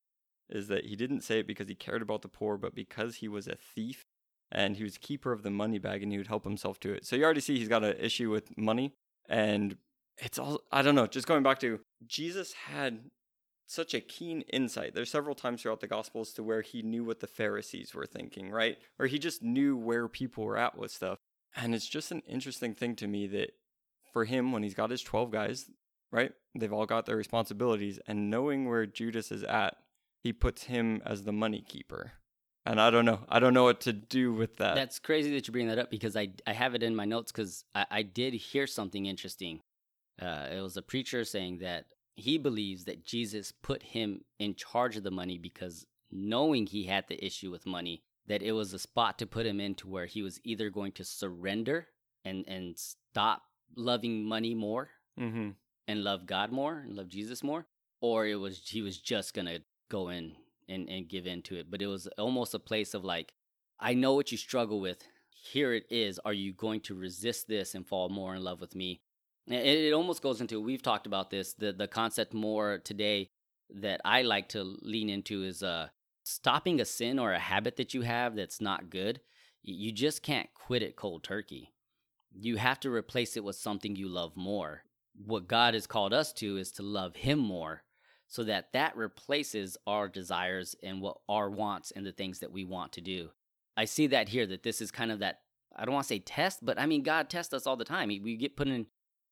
[0.48, 3.28] is that he didn't say it because he cared about the poor, but because he
[3.28, 4.04] was a thief
[4.50, 7.04] and he was keeper of the money bag and he would help himself to it.
[7.04, 8.94] So you already see he's got an issue with money.
[9.28, 9.76] And
[10.16, 13.10] it's all, I don't know, just going back to Jesus had
[13.68, 14.94] such a keen insight.
[14.94, 18.50] There's several times throughout the Gospels to where he knew what the Pharisees were thinking,
[18.50, 18.78] right?
[18.98, 21.18] Or he just knew where people were at with stuff.
[21.54, 23.50] And it's just an interesting thing to me that
[24.12, 25.70] for him, when he's got his 12 guys,
[26.10, 26.32] right?
[26.54, 28.00] They've all got their responsibilities.
[28.06, 29.76] And knowing where Judas is at,
[30.24, 32.12] he puts him as the money keeper.
[32.64, 33.20] And I don't know.
[33.28, 34.76] I don't know what to do with that.
[34.76, 37.32] That's crazy that you bring that up because I, I have it in my notes
[37.32, 39.60] because I, I did hear something interesting.
[40.20, 41.86] Uh, it was a preacher saying that
[42.18, 47.04] he believes that Jesus put him in charge of the money because knowing he had
[47.08, 50.22] the issue with money, that it was a spot to put him into where he
[50.22, 51.86] was either going to surrender
[52.24, 53.42] and, and stop
[53.76, 55.50] loving money more mm-hmm.
[55.86, 57.66] and love God more and love Jesus more,
[58.00, 60.32] or it was he was just gonna go in
[60.68, 61.70] and, and give in to it.
[61.70, 63.32] But it was almost a place of like,
[63.80, 65.02] I know what you struggle with.
[65.30, 66.18] Here it is.
[66.24, 69.00] Are you going to resist this and fall more in love with me?
[69.48, 71.54] It, it almost goes into we've talked about this.
[71.54, 73.30] The the concept more today
[73.70, 75.88] that I like to lean into is uh
[76.24, 79.20] stopping a sin or a habit that you have that's not good.
[79.62, 81.72] You just can't quit it cold turkey.
[82.32, 84.84] You have to replace it with something you love more.
[85.14, 87.82] What God has called us to is to love Him more
[88.28, 92.64] so that that replaces our desires and what our wants and the things that we
[92.64, 93.30] want to do.
[93.76, 95.40] I see that here that this is kind of that
[95.74, 98.08] I don't want to say test, but I mean God tests us all the time.
[98.08, 98.86] We get put in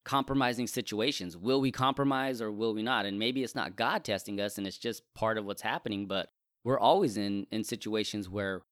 [0.07, 1.37] compromising situations.
[1.37, 3.05] Will we compromise or will we not?
[3.05, 6.31] And maybe it's not God testing us and it's just part of what's happening, but
[6.65, 8.63] we're always in in situations where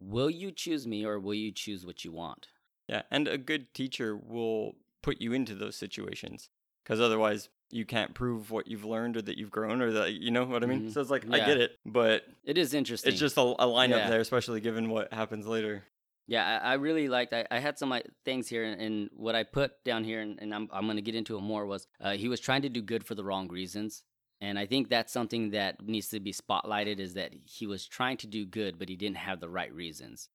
[0.00, 2.48] will you choose me or will you choose what you want?
[2.88, 6.50] Yeah, and a good teacher will put you into those situations
[6.82, 10.32] because otherwise you can't prove what you've learned or that you've grown or that you
[10.32, 10.80] know what I mean.
[10.80, 10.90] Mm-hmm.
[10.90, 11.36] So it's like yeah.
[11.36, 13.12] I get it, but it is interesting.
[13.12, 14.10] It's just a, a lineup yeah.
[14.10, 15.84] there, especially given what happens later.
[16.30, 17.32] Yeah, I, I really liked.
[17.32, 17.92] I, I, had some
[18.24, 21.02] things here, and, and, what I put down here, and, and I'm I'm going to
[21.02, 23.48] get into it more was uh, he was trying to do good for the wrong
[23.48, 24.04] reasons,
[24.40, 28.16] and I think that's something that needs to be spotlighted is that he was trying
[28.18, 30.28] to do good, but he didn't have the right reasons,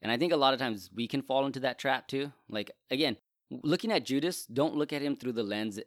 [0.00, 2.32] and I think a lot of times we can fall into that trap too.
[2.48, 3.16] Like again,
[3.50, 5.80] looking at Judas, don't look at him through the lens.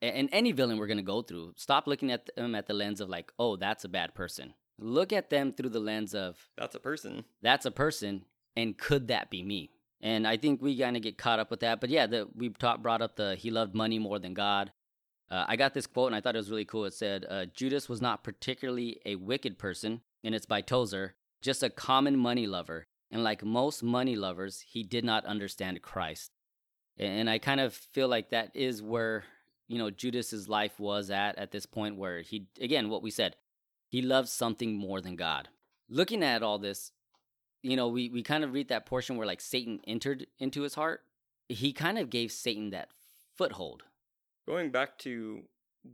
[0.00, 3.00] And any villain we're going to go through, stop looking at them at the lens
[3.00, 4.54] of like, oh, that's a bad person.
[4.78, 7.24] Look at them through the lens of that's a person.
[7.42, 8.24] That's a person,
[8.58, 9.70] and could that be me?
[10.00, 11.80] And I think we kind of get caught up with that.
[11.80, 14.72] But yeah, the, we talk, brought up the he loved money more than God.
[15.30, 16.84] Uh, I got this quote and I thought it was really cool.
[16.84, 21.62] It said, uh, Judas was not particularly a wicked person, and it's by Tozer, just
[21.62, 22.86] a common money lover.
[23.10, 26.32] And like most money lovers, he did not understand Christ.
[26.98, 29.24] And I kind of feel like that is where,
[29.68, 33.36] you know, Judas's life was at at this point where he, again, what we said,
[33.88, 35.48] He loves something more than God.
[35.88, 36.90] Looking at all this,
[37.62, 40.74] you know, we, we kind of read that portion where like Satan entered into his
[40.74, 41.02] heart.
[41.48, 42.88] He kind of gave Satan that
[43.36, 43.84] foothold.
[44.46, 45.42] Going back to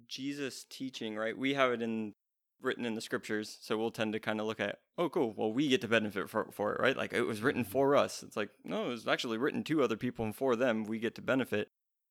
[0.08, 1.36] Jesus' teaching, right?
[1.36, 2.14] We have it in
[2.60, 5.52] written in the scriptures, so we'll tend to kind of look at, oh, cool, well,
[5.52, 6.96] we get to benefit for, for it, right?
[6.96, 7.70] Like it was written mm-hmm.
[7.70, 8.22] for us.
[8.22, 11.14] It's like, no, it was actually written to other people and for them, we get
[11.16, 11.68] to benefit.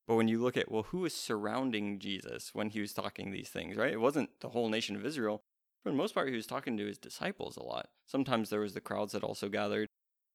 [0.08, 3.50] But when you look at, well, who was surrounding Jesus when he was talking these
[3.50, 3.94] things, right?
[3.94, 5.44] It wasn't the whole nation of Israel.
[5.84, 7.90] For the most part, he was talking to his disciples a lot.
[8.08, 9.90] Sometimes there was the crowds that also gathered.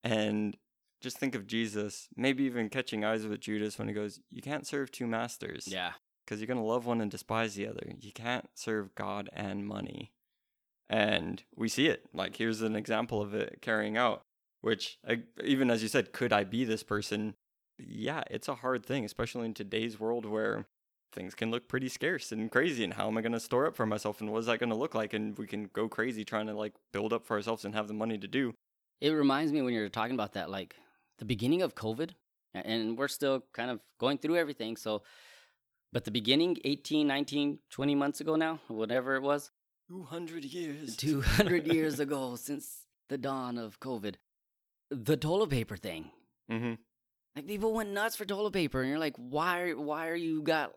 [0.05, 0.57] And
[1.01, 4.67] just think of Jesus, maybe even catching eyes with Judas when he goes, You can't
[4.67, 5.67] serve two masters.
[5.67, 5.93] Yeah.
[6.25, 7.93] Because you're going to love one and despise the other.
[7.99, 10.13] You can't serve God and money.
[10.91, 12.05] And we see it.
[12.13, 14.23] Like, here's an example of it carrying out,
[14.61, 14.99] which,
[15.43, 17.35] even as you said, could I be this person?
[17.79, 20.67] Yeah, it's a hard thing, especially in today's world where
[21.13, 22.85] things can look pretty scarce and crazy.
[22.85, 24.21] And how am I going to store up for myself?
[24.21, 25.13] And what is that going to look like?
[25.15, 27.95] And we can go crazy trying to like build up for ourselves and have the
[27.95, 28.55] money to do.
[29.01, 30.77] It reminds me when you're talking about that, like
[31.19, 32.11] the beginning of COVID,
[32.55, 34.77] and we're still kind of going through everything.
[34.77, 35.03] So,
[35.93, 39.51] but the beginning, 18, 19, 20 months ago now, whatever it was,
[39.89, 40.97] 200 years.
[40.97, 44.17] 200 years ago since the dawn of COVID,
[44.91, 46.11] the toilet paper thing.
[46.51, 46.75] Mm-hmm.
[47.39, 49.71] Like people went nuts for toilet paper, and you're like, why?
[49.71, 50.73] Why are you got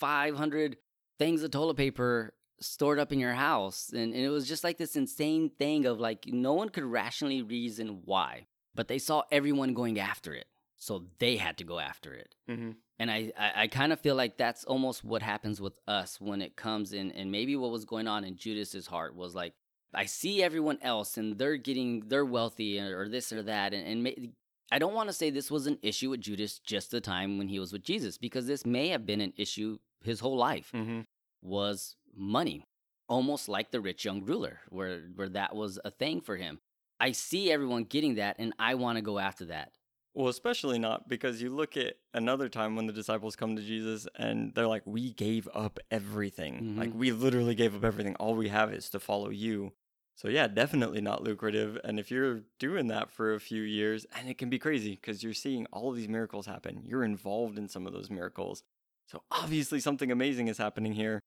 [0.00, 0.78] 500
[1.18, 3.90] things of toilet paper stored up in your house?
[3.92, 7.42] And, and it was just like this insane thing of like no one could rationally
[7.42, 10.46] reason why, but they saw everyone going after it,
[10.78, 12.34] so they had to go after it.
[12.48, 12.70] Mm-hmm.
[12.98, 16.40] And I, I, I kind of feel like that's almost what happens with us when
[16.40, 17.12] it comes in.
[17.12, 19.52] And maybe what was going on in Judas's heart was like,
[19.92, 23.74] I see everyone else and they're getting, they're wealthy or this or that.
[23.74, 24.32] And, and
[24.70, 27.48] I don't want to say this was an issue with Judas just the time when
[27.48, 31.00] he was with Jesus, because this may have been an issue his whole life mm-hmm.
[31.42, 32.66] was money,
[33.08, 36.60] almost like the rich young ruler, where, where that was a thing for him.
[37.00, 39.72] I see everyone getting that and I want to go after that.
[40.14, 44.08] Well, especially not because you look at another time when the disciples come to Jesus
[44.16, 46.54] and they're like, We gave up everything.
[46.54, 46.78] Mm-hmm.
[46.78, 48.16] Like, we literally gave up everything.
[48.16, 49.72] All we have is to follow you.
[50.18, 51.78] So, yeah, definitely not lucrative.
[51.84, 55.22] And if you're doing that for a few years, and it can be crazy because
[55.22, 58.64] you're seeing all of these miracles happen, you're involved in some of those miracles.
[59.06, 61.20] So, obviously, something amazing is happening here.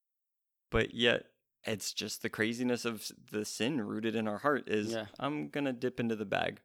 [0.72, 1.28] But yet,
[1.64, 5.06] it's just the craziness of the sin rooted in our heart is Yeah.
[5.20, 6.60] I'm going to dip into the bag.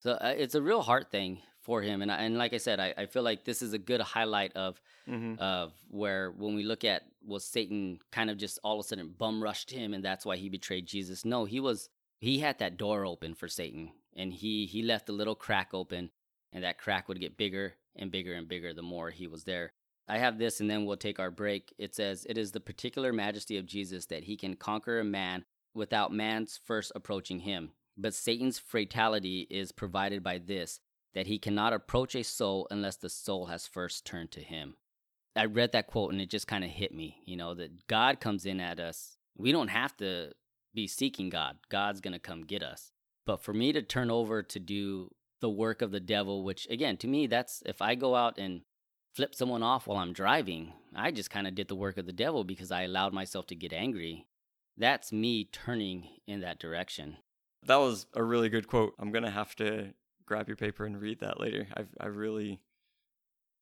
[0.00, 2.00] So uh, it's a real heart thing for him.
[2.00, 4.56] And, I, and like I said, I, I feel like this is a good highlight
[4.56, 5.40] of Mm-hmm.
[5.40, 9.14] of where when we look at was Satan kind of just all of a sudden
[9.16, 11.24] bum rushed him and that's why he betrayed Jesus.
[11.24, 11.88] No, he was
[12.20, 16.10] he had that door open for Satan and he he left a little crack open
[16.52, 19.72] and that crack would get bigger and bigger and bigger the more he was there.
[20.08, 21.74] I have this and then we'll take our break.
[21.78, 25.44] It says it is the particular majesty of Jesus that he can conquer a man
[25.74, 27.72] without man's first approaching him.
[27.96, 30.80] But Satan's fatality is provided by this
[31.14, 34.76] that he cannot approach a soul unless the soul has first turned to him.
[35.36, 38.20] I read that quote and it just kind of hit me, you know, that God
[38.20, 39.16] comes in at us.
[39.36, 40.32] We don't have to
[40.74, 41.58] be seeking God.
[41.68, 42.92] God's going to come get us.
[43.26, 45.10] But for me to turn over to do
[45.40, 48.62] the work of the devil, which again, to me, that's if I go out and
[49.14, 52.12] flip someone off while I'm driving, I just kind of did the work of the
[52.12, 54.26] devil because I allowed myself to get angry.
[54.76, 57.16] That's me turning in that direction.
[57.66, 58.94] That was a really good quote.
[58.98, 59.92] I'm gonna have to
[60.24, 61.66] grab your paper and read that later.
[61.74, 62.60] I've, I really,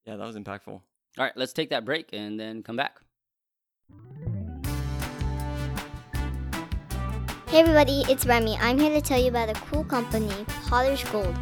[0.04, 0.82] yeah, that was impactful.
[1.18, 3.00] All right, let's take that break and then come back.
[7.48, 8.58] Hey everybody, it's Remy.
[8.60, 11.34] I'm here to tell you about a cool company, Potter's Gold.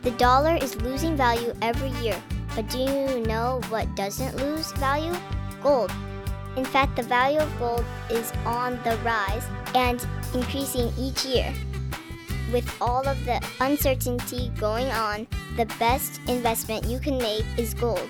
[0.00, 2.16] The dollar is losing value every year,
[2.56, 5.14] but do you know what doesn't lose value?
[5.62, 5.92] Gold.
[6.56, 10.02] In fact, the value of gold is on the rise and
[10.32, 11.52] increasing each year.
[12.54, 15.26] With all of the uncertainty going on,
[15.58, 18.08] the best investment you can make is gold.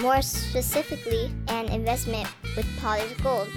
[0.00, 3.48] More specifically, an investment with Potter's Gold.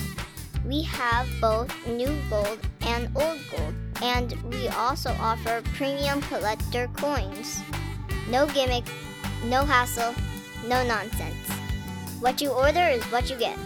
[0.65, 7.61] We have both new gold and old gold, and we also offer premium collector coins.
[8.29, 8.85] No gimmick,
[9.45, 10.15] no hassle,
[10.67, 11.35] no nonsense.
[12.19, 13.57] What you order is what you get.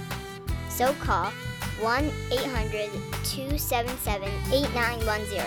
[0.69, 1.31] So call
[1.79, 2.89] 1 800
[3.23, 5.45] 277 8910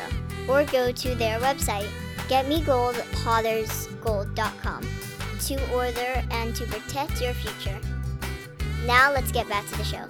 [0.49, 1.89] or go to their website,
[2.29, 4.83] getmegoldpottersgold.com,
[5.47, 7.79] to order and to protect your future.
[8.85, 10.09] Now let's get back to the show.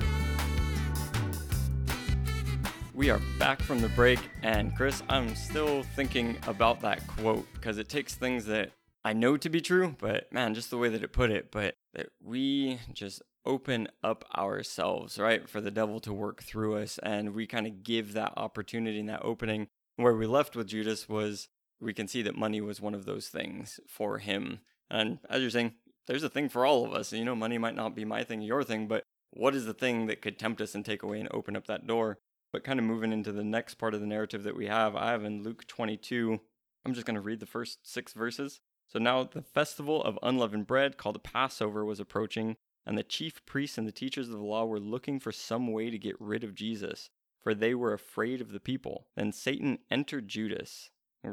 [2.94, 7.76] We are back from the break, and Chris, I'm still thinking about that quote because
[7.76, 8.72] it takes things that
[9.04, 11.76] I know to be true, but man, just the way that it put it, but
[11.92, 16.98] that we just open up ourselves, right, for the devil to work through us.
[17.02, 19.68] And we kind of give that opportunity and that opening.
[19.96, 21.48] Where we left with Judas was
[21.80, 24.60] we can see that money was one of those things for him.
[24.90, 25.74] And as you're saying,
[26.06, 27.12] there's a thing for all of us.
[27.12, 30.06] You know, money might not be my thing, your thing, but what is the thing
[30.06, 32.18] that could tempt us and take away and open up that door?
[32.52, 35.10] But kind of moving into the next part of the narrative that we have, I
[35.10, 36.40] have in Luke 22.
[36.84, 38.60] I'm just going to read the first six verses.
[38.88, 43.44] So now the festival of unleavened bread, called the Passover, was approaching, and the chief
[43.44, 46.44] priests and the teachers of the law were looking for some way to get rid
[46.44, 47.10] of Jesus,
[47.42, 49.08] for they were afraid of the people.
[49.16, 50.90] Then Satan entered Judas.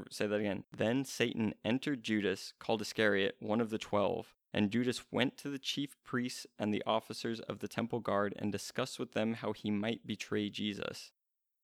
[0.10, 0.64] Say that again.
[0.76, 4.34] Then Satan entered Judas, called Iscariot, one of the twelve.
[4.54, 8.52] And Judas went to the chief priests and the officers of the temple guard and
[8.52, 11.12] discussed with them how he might betray Jesus.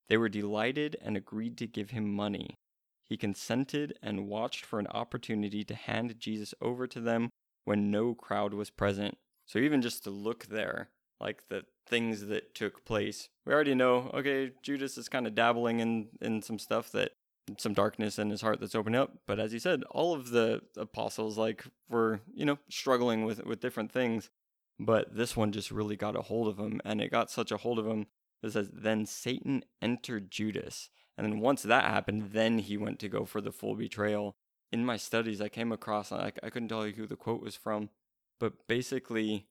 [0.07, 2.55] They were delighted and agreed to give him money.
[3.03, 7.29] He consented and watched for an opportunity to hand Jesus over to them
[7.65, 9.17] when no crowd was present.
[9.45, 10.89] So, even just to look there,
[11.19, 15.79] like the things that took place, we already know okay, Judas is kind of dabbling
[15.79, 17.11] in, in some stuff that
[17.57, 19.19] some darkness in his heart that's opened up.
[19.25, 23.59] But as he said, all of the apostles like were, you know, struggling with with
[23.59, 24.29] different things.
[24.79, 27.57] But this one just really got a hold of him, and it got such a
[27.57, 28.07] hold of him
[28.41, 30.89] that says, Then Satan entered Judas.
[31.17, 34.37] And then once that happened, then he went to go for the full betrayal.
[34.71, 37.55] In my studies, I came across, I, I couldn't tell you who the quote was
[37.55, 37.89] from,
[38.39, 39.47] but basically,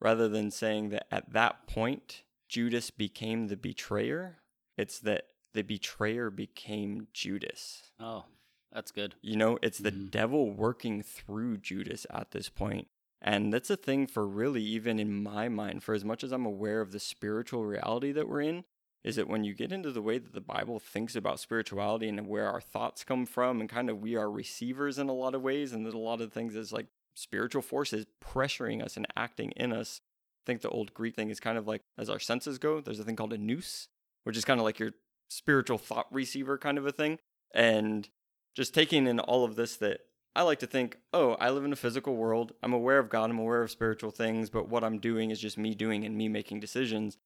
[0.00, 4.38] rather than saying that at that point, Judas became the betrayer,
[4.76, 5.26] it's that
[5.58, 7.90] the betrayer became Judas.
[7.98, 8.26] Oh,
[8.70, 9.16] that's good.
[9.20, 10.12] You know, it's the Mhm.
[10.12, 12.86] devil working through Judas at this point.
[13.20, 16.46] And that's a thing for really, even in my mind, for as much as I'm
[16.46, 18.66] aware of the spiritual reality that we're in,
[19.02, 22.28] is that when you get into the way that the Bible thinks about spirituality and
[22.28, 25.42] where our thoughts come from, and kind of we are receivers in a lot of
[25.42, 29.50] ways, and that a lot of things is like spiritual forces pressuring us and acting
[29.56, 30.00] in us.
[30.44, 33.00] I think the old Greek thing is kind of like as our senses go, there's
[33.00, 33.88] a thing called a nous,
[34.22, 34.92] which is kind of like your
[35.28, 37.18] spiritual thought receiver kind of a thing.
[37.54, 38.08] And
[38.54, 40.00] just taking in all of this that
[40.34, 42.52] I like to think, oh, I live in a physical world.
[42.62, 43.30] I'm aware of God.
[43.30, 46.28] I'm aware of spiritual things, but what I'm doing is just me doing and me
[46.28, 47.18] making decisions.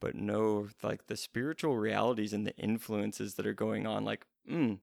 [0.00, 4.74] But no, like the spiritual realities and the influences that are going on, like, hmm,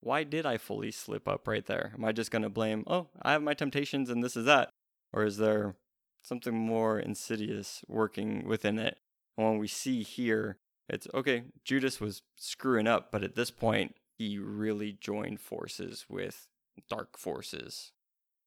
[0.00, 1.92] why did I fully slip up right there?
[1.94, 4.70] Am I just going to blame, oh, I have my temptations and this is that?
[5.12, 5.76] Or is there
[6.22, 8.98] something more insidious working within it?
[9.36, 10.58] And when we see here,
[10.92, 16.46] it's okay, Judas was screwing up, but at this point, he really joined forces with
[16.88, 17.92] dark forces.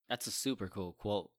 [0.10, 1.32] That's a super cool quote.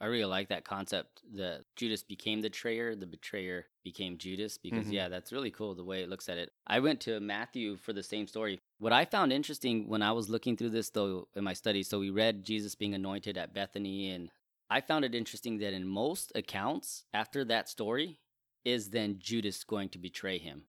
[0.00, 4.88] I really like that concept that Judas became the betrayer, the betrayer became Judas, because
[4.88, 4.92] Mhm.
[4.92, 6.52] yeah, that's really cool the way it looks at it.
[6.66, 8.60] I went to Matthew for the same story.
[8.78, 12.00] What I found interesting when I was looking through this, though, in my study, so
[12.00, 14.30] we read Jesus being anointed at Bethany, and
[14.68, 18.18] I found it interesting that in most accounts, after that story,
[18.64, 20.64] is then Judas going to betray him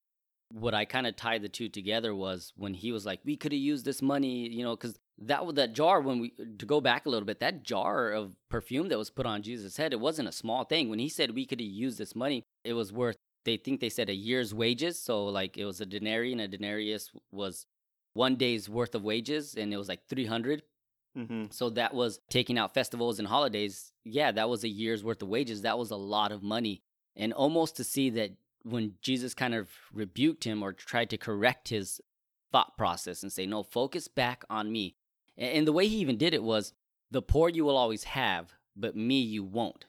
[0.52, 3.52] what I kind of tied the two together was when he was like, "We could
[3.52, 6.00] have used this money," you know, because that was that jar.
[6.02, 9.26] When we to go back a little bit, that jar of perfume that was put
[9.26, 10.90] on Jesus' head, it wasn't a small thing.
[10.90, 13.18] When he said we could have used this money, it was worth.
[13.44, 16.48] They think they said a year's wages, so like it was a denarius, and a
[16.48, 17.66] denarius was
[18.14, 20.64] one day's worth of wages, and it was like three hundred.
[21.18, 21.46] Mm-hmm.
[21.52, 23.92] So that was taking out festivals and holidays.
[24.04, 25.62] Yeah, that was a year's worth of wages.
[25.62, 26.84] That was a lot of money.
[27.16, 28.32] And almost to see that
[28.64, 32.02] when Jesus kind of rebuked him or tried to correct his
[32.52, 34.96] thought process and say, no, focus back on me.
[35.38, 36.74] And the way he even did it was,
[37.12, 39.86] the poor you will always have, but me you won't.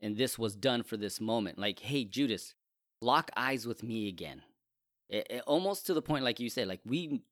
[0.00, 1.58] And this was done for this moment.
[1.58, 2.54] Like, hey, Judas,
[3.00, 4.42] lock eyes with me again.
[5.08, 7.22] It, it- almost to the point, like you said, like we,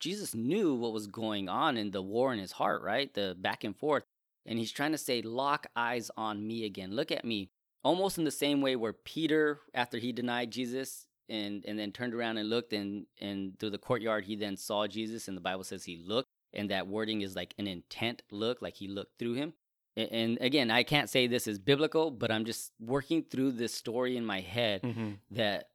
[0.00, 3.12] Jesus knew what was going on in the war in his heart, right?
[3.12, 4.04] The back and forth.
[4.46, 6.92] And he's trying to say, lock eyes on me again.
[6.92, 7.50] Look at me
[7.88, 12.14] almost in the same way where Peter, after he denied Jesus and, and then turned
[12.14, 15.28] around and looked and, and through the courtyard, he then saw Jesus.
[15.28, 16.28] And the Bible says he looked.
[16.52, 19.52] And that wording is like an intent look, like he looked through him.
[19.96, 23.74] A- And again, I can't say this is biblical, but I'm just working through this
[23.74, 25.10] story in my head Mm-hmm.
[25.32, 25.68] that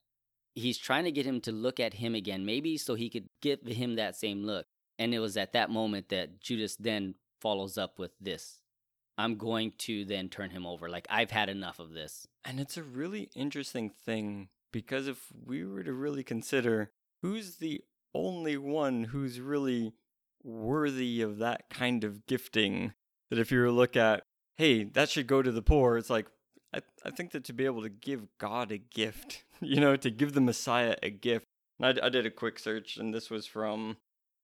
[0.56, 3.60] he's trying to get him to look at him again, maybe so he could give
[3.66, 4.66] him that same look.
[5.00, 8.60] And it was at that moment that Judas then follows up with this
[9.18, 10.90] I'm going to then turn him over.
[10.90, 12.28] Like, I've had enough of this.
[12.44, 16.92] And it's a really interesting thing because if we were to really consider
[17.22, 17.82] who's the
[18.14, 19.94] only one who's really
[20.44, 22.94] worthy of that kind of gifting,
[23.30, 24.24] that if you were to look at,
[24.58, 26.28] hey, that should go to the poor, it's like,
[26.74, 30.10] I, I think that to be able to give God a gift, you know, to
[30.10, 31.46] give the Messiah a gift.
[31.82, 33.98] I, I did a quick search, and this was from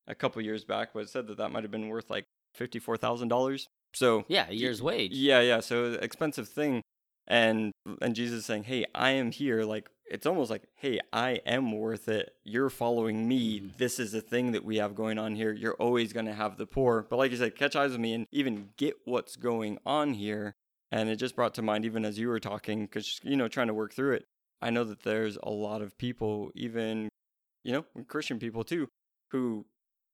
[0.07, 2.26] a couple years back, but it said that that might have been worth like
[2.57, 3.67] $54,000.
[3.93, 5.13] So Yeah, a year's wage.
[5.13, 5.59] yeah, yeah.
[5.59, 6.81] So expensive thing.
[7.27, 7.71] And
[8.01, 12.07] and Jesus saying, "Hey, I am here." Like it's almost like, "Hey, I am worth
[12.09, 12.33] it.
[12.43, 13.59] You're following me.
[13.59, 13.77] Mhm.
[13.77, 15.53] This is the thing that we have going on here.
[15.53, 18.13] You're always going to have the poor." But like you said, catch eyes with me
[18.13, 20.53] and even get what's going on here.
[20.91, 23.67] And it just brought to mind even as you were talking cuz you know, trying
[23.67, 24.25] to work through it.
[24.59, 27.09] I know that there's a lot of people even
[27.63, 28.87] you know, Christian people too
[29.31, 29.65] who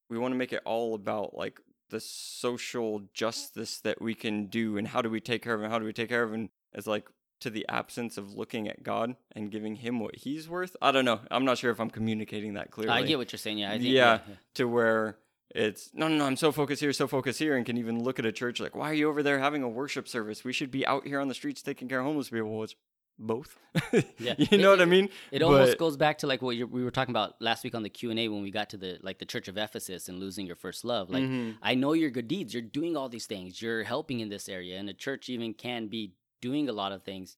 [0.10, 4.78] we want to make it all about like the social justice that we can do
[4.78, 6.50] and how do we take care of him how do we take care of him
[6.74, 7.08] as like
[7.42, 11.06] to the absence of looking at god and giving him what he's worth i don't
[11.06, 13.60] know i'm not sure if i'm communicating that clearly I get what you're saying.
[13.60, 13.90] Yeah, I think.
[13.90, 14.20] Yeah.
[14.56, 15.18] to where
[15.54, 18.20] it's no no no i'm so focused here so focused here and can even look
[18.20, 20.72] at a church like why are you over there having a worship service we should
[20.72, 22.76] be out here on the streets taking care of homeless people well, it's
[23.18, 23.58] both
[24.20, 24.36] Yeah.
[24.38, 26.68] you know It- what i mean It almost But- goes back to like what you
[26.68, 28.78] we were talking about last week on the Q and A when we got to
[28.78, 31.10] the like the Church of Ephesus and losing your first love.
[31.10, 31.58] Like Mhm.
[31.62, 32.54] I know your good deeds.
[32.54, 33.62] You're doing all these things.
[33.62, 37.04] You're helping in this area, and a church even can be doing a lot of
[37.04, 37.38] things.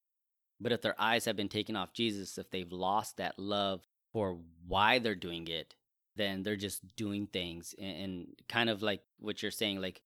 [0.60, 4.40] But if their eyes have been taken off Jesus, if they've lost that love for
[4.68, 5.76] why they're doing it,
[6.16, 10.02] then they're just doing things and, and kind of like what you're saying, like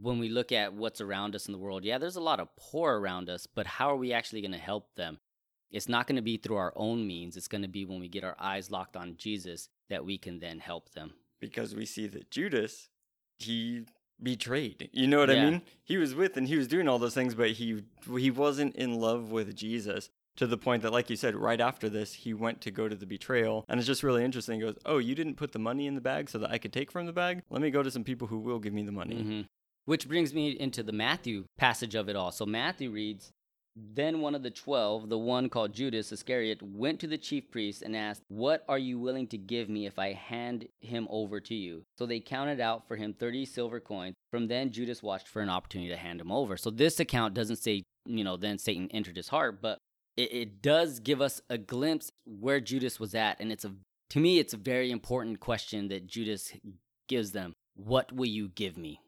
[0.00, 2.48] when we look at what's around us in the world, yeah, there's a lot of
[2.56, 5.18] poor around us, but how are we actually going to help them?
[5.70, 7.36] It's not going to be through our own means.
[7.36, 10.40] It's going to be when we get our eyes locked on Jesus that we can
[10.40, 11.14] then help them.
[11.40, 12.88] because we see that Judas
[13.38, 13.86] he
[14.22, 14.90] betrayed.
[14.92, 15.62] You know what I mean?
[15.82, 17.82] He was with and he was doing all those things, but he
[18.18, 21.88] he wasn't in love with Jesus to the point that, like you said, right after
[21.88, 24.56] this, he went to go to the betrayal, and it's just really interesting.
[24.60, 26.72] He goes, "Oh, you didn't put the money in the bag so that I could
[26.72, 27.42] take from the bag.
[27.50, 29.48] Let me go to some people who will give me the money." Mhm.
[29.86, 32.30] Which brings me into the Matthew passage of it all.
[32.30, 33.30] So Matthew reads,
[33.74, 37.82] Then one of the twelve, the one called Judas Iscariot, went to the chief priests
[37.82, 41.54] and asked, What are you willing to give me if I hand him over to
[41.54, 41.84] you?
[41.98, 44.14] So they counted out for him 30 silver coins.
[44.30, 46.56] From then, Judas watched for an opportunity to hand him over.
[46.56, 49.78] So this account doesn't say, you know, then Satan entered his heart, but
[50.16, 53.40] it, it does give us a glimpse where Judas was at.
[53.40, 53.72] And it's a,
[54.10, 56.52] to me, it's a very important question that Judas
[57.08, 57.54] gives them.
[57.74, 59.00] What will you give me?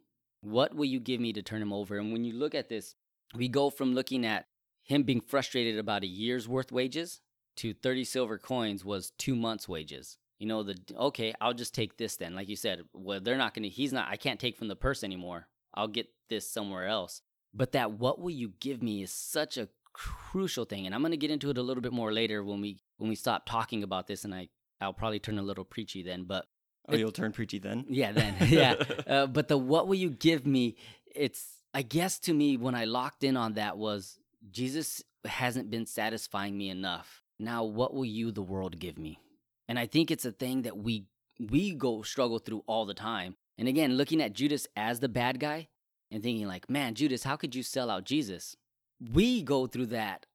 [0.42, 1.96] What will you give me to turn him over?
[1.96, 2.94] And when you look at this,
[3.34, 4.46] we go from looking at
[4.82, 7.20] him being frustrated about a year's worth wages
[7.56, 10.18] to 30 silver coins was two months' wages.
[10.38, 12.34] You know, the okay, I'll just take this then.
[12.34, 15.04] Like you said, well, they're not to, he's not, I can't take from the purse
[15.04, 15.46] anymore.
[15.74, 17.22] I'll get this somewhere else.
[17.54, 20.86] But that what will you give me is such a crucial thing.
[20.86, 23.14] And I'm to get into it a little bit more later when we when we
[23.14, 24.48] stop talking about this and I
[24.80, 26.46] I'll probably turn a little preachy then, but
[26.88, 27.84] Oh, you'll turn preachy then.
[27.88, 28.74] yeah, then yeah.
[29.06, 30.76] Uh, but the what will you give me?
[31.14, 34.18] It's I guess to me when I locked in on that was
[34.50, 37.22] Jesus hasn't been satisfying me enough.
[37.38, 39.18] Now what will you the world give me?
[39.68, 41.06] And I think it's a thing that we
[41.38, 43.36] we go struggle through all the time.
[43.58, 45.68] And again, looking at Judas as the bad guy
[46.10, 48.56] and thinking like, man, Judas, how could you sell out Jesus?
[49.12, 50.26] We go through that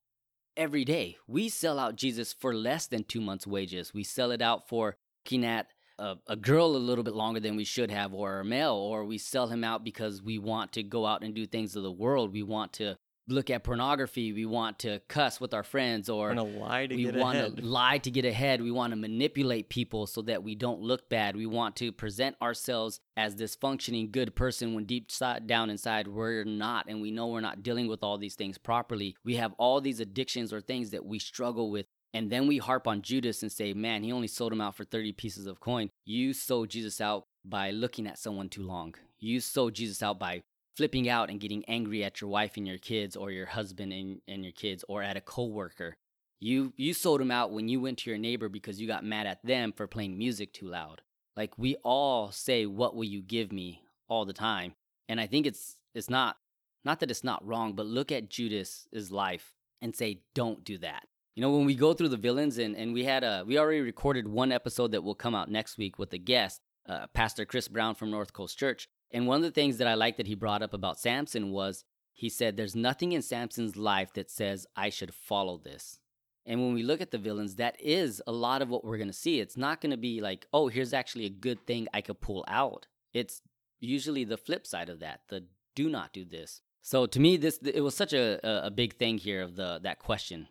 [0.55, 1.17] every day.
[1.27, 3.93] We sell out Jesus for less than two months' wages.
[3.93, 5.67] We sell it out for looking at
[5.99, 9.05] a, a girl a little bit longer than we should have, or a male, or
[9.05, 11.91] we sell him out because we want to go out and do things of the
[11.91, 12.33] world.
[12.33, 12.95] We want to
[13.29, 14.31] look at pornography.
[14.31, 17.65] We want to cuss with our friends, or and a lie to we want to
[17.65, 18.61] lie to get ahead.
[18.61, 21.35] We want to manipulate people so that we don't look bad.
[21.35, 25.09] We want to present ourselves as this functioning good person when deep
[25.45, 29.15] down inside we're not, and we know we're not dealing with all these things properly.
[29.23, 31.87] We have all these addictions or things that we struggle with.
[32.17, 34.83] And then we harp on Judas and say, man, he only sold him out for
[34.83, 35.91] 30 pieces of coin.
[36.03, 38.95] You sold Jesus out by looking at someone too long.
[39.19, 40.41] You sold Jesus out by
[40.75, 44.21] flipping out and getting angry at your wife and your kids or your husband and,
[44.27, 45.95] and your kids or at a coworker.
[46.39, 49.27] You you sold him out when you went to your neighbor because you got mad
[49.27, 51.03] at them for playing music too loud.
[51.35, 54.73] Like we all say what will you give me all the time.
[55.07, 56.37] And I think it's it's not
[56.83, 59.53] not that it's not wrong, but look at Judas's life
[59.83, 61.03] and say don't do that.
[61.37, 63.81] You know, when we go through the villains and, and we had a we already
[63.81, 67.67] recorded one episode that will come out next week with a guest, uh, Pastor Chris
[67.67, 68.87] Brown from North Coast Church.
[69.11, 71.85] And one of the things that I like that he brought up about Samson was
[72.11, 75.99] he said there's nothing in Samson's life that says I should follow this.
[76.43, 79.05] And when we look at the villains, that is a lot of what we're going
[79.05, 79.39] to see.
[79.39, 82.45] It's not going to be like, oh, here's actually a good thing I could pull
[82.47, 82.87] out.
[83.13, 83.43] It's
[83.79, 86.61] usually the flip side of that, the do not do this.
[86.81, 89.79] So to me, this it was such a, a, a big thing here of the
[89.83, 90.47] that question.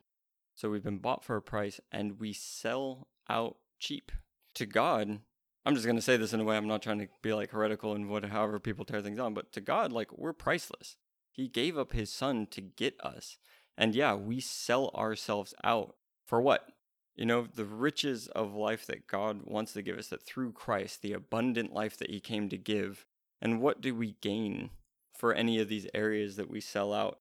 [0.57, 4.11] So we've been bought for a price and we sell out cheap.
[4.54, 5.20] To God,
[5.66, 7.50] I'm just going to say this in a way I'm not trying to be like
[7.50, 10.96] heretical and what however people tear things down, but to God like we're priceless.
[11.30, 13.36] He gave up his son to get us.
[13.76, 16.68] And yeah, we sell ourselves out for what?
[17.16, 21.02] You know, the riches of life that God wants to give us that through Christ,
[21.02, 23.04] the abundant life that he came to give.
[23.42, 24.70] And what do we gain
[25.14, 27.18] for any of these areas that we sell out?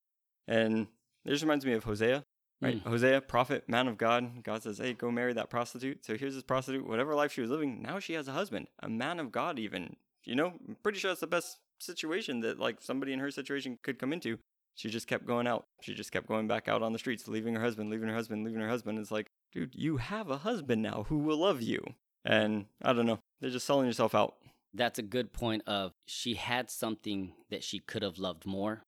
[0.48, 0.88] And
[1.26, 2.24] This reminds me of Hosea,
[2.62, 2.84] right?
[2.84, 2.88] Mm.
[2.88, 4.44] Hosea, prophet, man of God.
[4.44, 6.06] God says, hey, go marry that prostitute.
[6.06, 8.90] So here's this prostitute, whatever life she was living, now she has a husband, a
[8.90, 9.96] man of God, even.
[10.24, 13.78] You know, I'm pretty sure that's the best situation that like somebody in her situation
[13.84, 14.40] could come into.
[14.76, 15.66] She just kept going out.
[15.82, 18.44] She just kept going back out on the streets, leaving her husband, leaving her husband,
[18.44, 19.00] leaving her husband.
[19.00, 21.82] It's like, dude, you have a husband now who will love you.
[22.26, 24.36] And I don't know, they're just selling yourself out.
[24.74, 28.84] That's a good point of she had something that she could have loved more.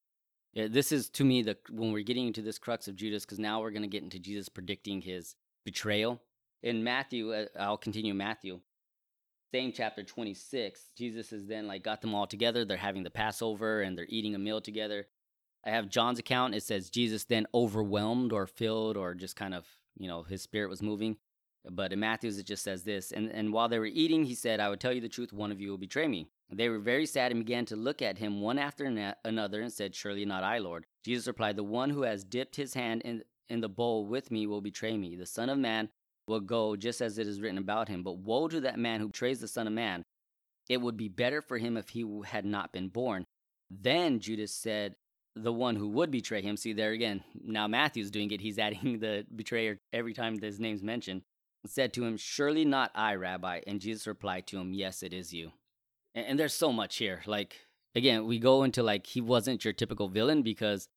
[0.57, 3.37] Yeah, this is to me the when we're getting into this crux of Judas because
[3.37, 6.19] now we're going to get into Jesus predicting his betrayal.
[6.63, 8.59] In Matthew, uh, I'll continue Matthew.
[9.53, 10.81] Same chapter 26.
[10.97, 12.65] Jesus is then like got them all together.
[12.65, 15.05] They're having the Passover and they're eating a meal together.
[15.63, 16.55] I have John's account.
[16.55, 20.71] It says Jesus then overwhelmed or filled or just kind of, you know, his spirit
[20.71, 21.17] was moving.
[21.69, 23.11] But in Matthew's, it just says this.
[23.11, 25.51] And, and while they were eating, he said, I would tell you the truth, one
[25.51, 26.29] of you will betray me.
[26.49, 29.71] They were very sad and began to look at him one after na- another and
[29.71, 30.85] said, Surely not I, Lord.
[31.03, 34.47] Jesus replied, The one who has dipped his hand in, in the bowl with me
[34.47, 35.15] will betray me.
[35.15, 35.89] The Son of Man
[36.27, 38.03] will go just as it is written about him.
[38.03, 40.03] But woe to that man who betrays the Son of Man.
[40.69, 43.25] It would be better for him if he had not been born.
[43.69, 44.95] Then Judas said,
[45.43, 46.57] the one who would betray him.
[46.57, 48.41] See, there again, now Matthew's doing it.
[48.41, 51.21] He's adding the betrayer every time his name's mentioned.
[51.65, 53.61] Said to him, Surely not I, Rabbi.
[53.67, 55.51] And Jesus replied to him, Yes, it is you.
[56.17, 57.21] And, and there's so much here.
[57.25, 57.55] Like,
[57.95, 60.89] again, we go into like, he wasn't your typical villain because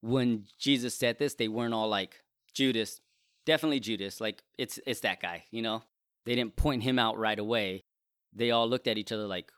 [0.00, 2.20] when Jesus said this, they weren't all like,
[2.54, 3.00] Judas,
[3.44, 4.20] definitely Judas.
[4.20, 5.82] Like, it's, it's that guy, you know?
[6.24, 7.82] They didn't point him out right away.
[8.32, 9.50] They all looked at each other like,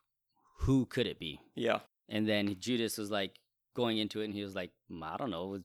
[0.61, 1.41] Who could it be?
[1.55, 1.81] Yeah.
[2.09, 3.37] And then Judas was like,
[3.77, 5.61] going into it and he was like, "Mm, I don't know,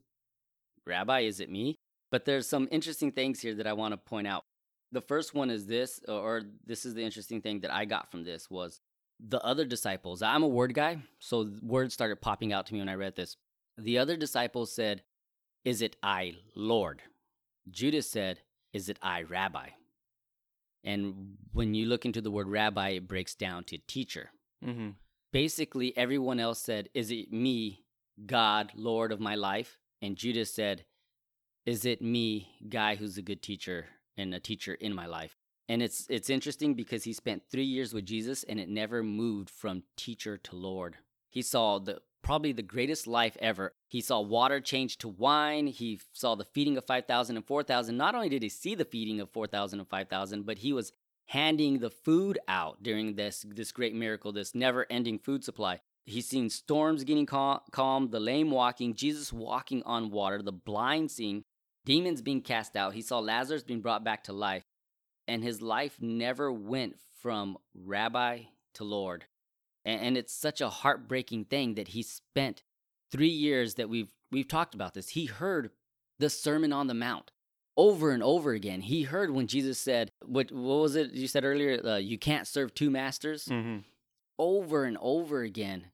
[0.85, 1.75] Rabbi, is it me?
[2.11, 4.43] But there's some interesting things here that I want to point out.
[4.91, 8.25] The first one is this, or this is the interesting thing that I got from
[8.25, 8.81] this was
[9.27, 10.21] the other disciples.
[10.21, 13.37] I'm a word guy, so words started popping out to me when I read this.
[13.77, 15.03] The other disciples said,
[15.63, 17.01] Is it I, Lord?
[17.69, 18.41] Judas said,
[18.73, 19.69] Is it I, Rabbi?
[20.83, 24.31] And when you look into the word rabbi, it breaks down to teacher.
[24.65, 24.89] Mm-hmm.
[25.31, 27.85] Basically, everyone else said, Is it me,
[28.25, 29.77] God, Lord of my life?
[30.01, 30.85] And Judas said,
[31.65, 33.85] Is it me, guy who's a good teacher
[34.17, 35.37] and a teacher in my life?
[35.71, 39.49] And it's it's interesting because he spent three years with Jesus and it never moved
[39.49, 40.97] from teacher to Lord.
[41.29, 43.73] He saw the probably the greatest life ever.
[43.87, 45.67] He saw water change to wine.
[45.67, 47.95] He saw the feeding of 5,000 and 4,000.
[47.95, 50.91] Not only did he see the feeding of 4,000 and 5,000, but he was
[51.27, 55.79] handing the food out during this this great miracle, this never-ending food supply.
[56.03, 61.11] He's seen storms getting cal- calm, the lame walking, Jesus walking on water, the blind
[61.11, 61.45] seeing,
[61.85, 62.93] demons being cast out.
[62.93, 64.60] He saw Lazarus being brought back to life.
[65.31, 68.41] And his life never went from rabbi
[68.73, 69.23] to Lord.
[69.85, 72.63] And, it's such a heartbreaking thing that he spent
[73.09, 75.07] three years that we've we've talked about this.
[75.09, 75.71] He heard
[76.19, 77.31] the Sermon on the Mount
[77.77, 78.81] over and over again.
[78.81, 81.79] He heard when Jesus said, "What what was it you said earlier?
[81.81, 83.77] Uh, you can't serve two masters." Mm-hmm.
[84.37, 85.91] over and over again.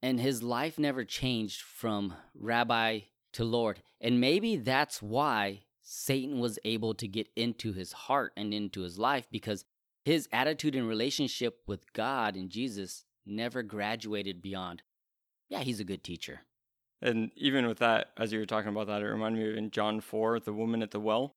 [0.00, 3.00] And his life never changed from rabbi
[3.32, 3.82] to Lord.
[4.00, 8.98] And maybe that's why Satan was able to get into his heart and into his
[8.98, 9.66] life because
[10.04, 14.82] his attitude and relationship with God and Jesus never graduated beyond,
[15.50, 16.40] yeah, he's a good teacher.
[17.02, 19.70] And even with that, as you were talking about that, it reminded me of in
[19.70, 21.32] John 4, the woman at the well,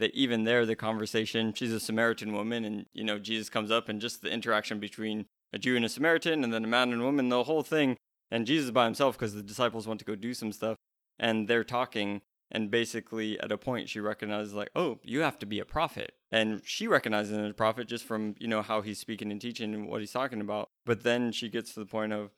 [0.00, 3.88] that even there, the conversation, she's a Samaritan woman, and, you know, Jesus comes up
[3.88, 7.00] and just the interaction between a Jew and a Samaritan, and then a man and
[7.00, 7.96] a woman, the whole thing.
[8.28, 10.76] And Jesus by himself, because the disciples want to go do some stuff,
[11.16, 12.22] and they're talking.
[12.54, 16.14] And basically, at a point, she recognizes, like, oh, you have to be a prophet.
[16.30, 19.40] And she recognizes him as a prophet just from, you know, how he's speaking and
[19.40, 20.70] teaching and what he's talking about.
[20.86, 22.30] But then she gets to the point of,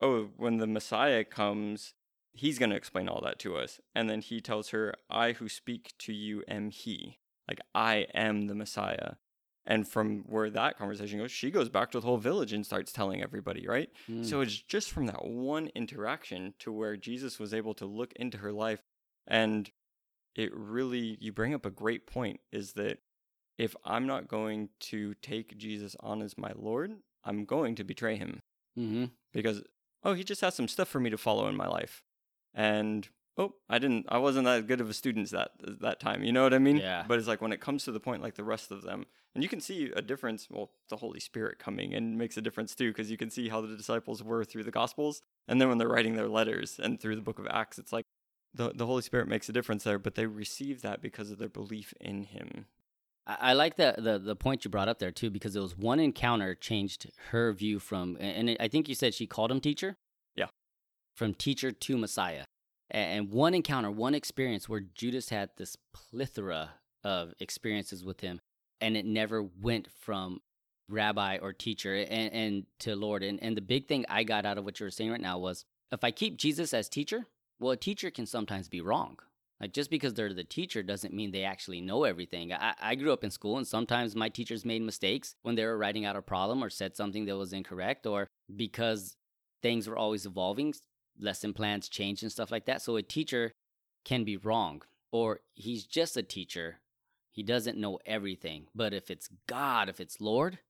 [0.00, 1.94] oh, when the Messiah comes,
[2.32, 3.80] he's going to explain all that to us.
[3.96, 7.18] And then he tells her, I who speak to you am he.
[7.48, 9.14] Like, I am the Messiah.
[9.66, 12.90] And from where that conversation goes, she goes back to the whole village and starts
[12.90, 13.90] telling everybody, right?
[14.10, 14.24] Mm.
[14.24, 18.38] So it's just from that one interaction to where Jesus was able to look into
[18.38, 18.80] her life.
[19.28, 19.70] And
[20.34, 22.98] it really, you bring up a great point is that
[23.58, 28.16] if I'm not going to take Jesus on as my Lord, I'm going to betray
[28.16, 28.40] him
[28.76, 29.62] hmm because,
[30.04, 32.02] oh, he just has some stuff for me to follow in my life.
[32.54, 33.06] And,
[33.36, 36.24] oh, I didn't, I wasn't that good of a student that, that time.
[36.24, 36.78] You know what I mean?
[36.78, 37.04] Yeah.
[37.06, 39.04] But it's like when it comes to the point, like the rest of them,
[39.34, 40.48] and you can see a difference.
[40.50, 43.60] Well, the Holy Spirit coming and makes a difference too, because you can see how
[43.60, 47.16] the disciples were through the Gospels, and then when they're writing their letters and through
[47.16, 48.06] the Book of Acts, it's like
[48.54, 49.98] the the Holy Spirit makes a difference there.
[49.98, 52.66] But they receive that because of their belief in Him.
[53.26, 55.76] I, I like the, the the point you brought up there too, because it was
[55.76, 59.96] one encounter changed her view from, and I think you said she called him teacher.
[60.36, 60.46] Yeah.
[61.14, 62.44] From teacher to Messiah.
[62.90, 66.70] And one encounter, one experience where Judas had this plethora
[67.04, 68.40] of experiences with him,
[68.80, 70.40] and it never went from
[70.88, 73.22] rabbi or teacher and, and to Lord.
[73.22, 75.38] And, and the big thing I got out of what you were saying right now
[75.38, 77.26] was if I keep Jesus as teacher,
[77.60, 79.18] well, a teacher can sometimes be wrong.
[79.60, 82.52] Like just because they're the teacher doesn't mean they actually know everything.
[82.52, 85.76] I, I grew up in school and sometimes my teachers made mistakes when they were
[85.76, 89.16] writing out a problem or said something that was incorrect or because
[89.62, 90.74] things were always evolving,
[91.18, 92.82] lesson plans changed and stuff like that.
[92.82, 93.50] So a teacher
[94.04, 96.78] can be wrong or he's just a teacher.
[97.32, 98.66] He doesn't know everything.
[98.76, 100.60] But if it's God, if it's Lord,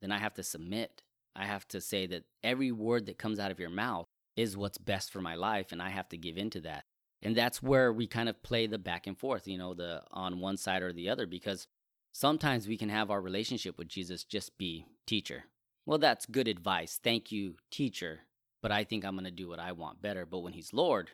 [0.00, 1.02] then I have to submit.
[1.36, 4.08] I have to say that every word that comes out of your mouth
[4.38, 6.84] is what's best for my life and I have to give into that.
[7.22, 10.38] And that's where we kind of play the back and forth you know the on
[10.38, 11.66] one side or the other because
[12.12, 15.44] sometimes we can have our relationship with jesus just be teacher
[15.84, 17.00] well that's good advice.
[17.02, 18.20] Thank you teacher
[18.62, 20.24] but i think i'm going to do what i want better.
[20.24, 21.10] But when he's lord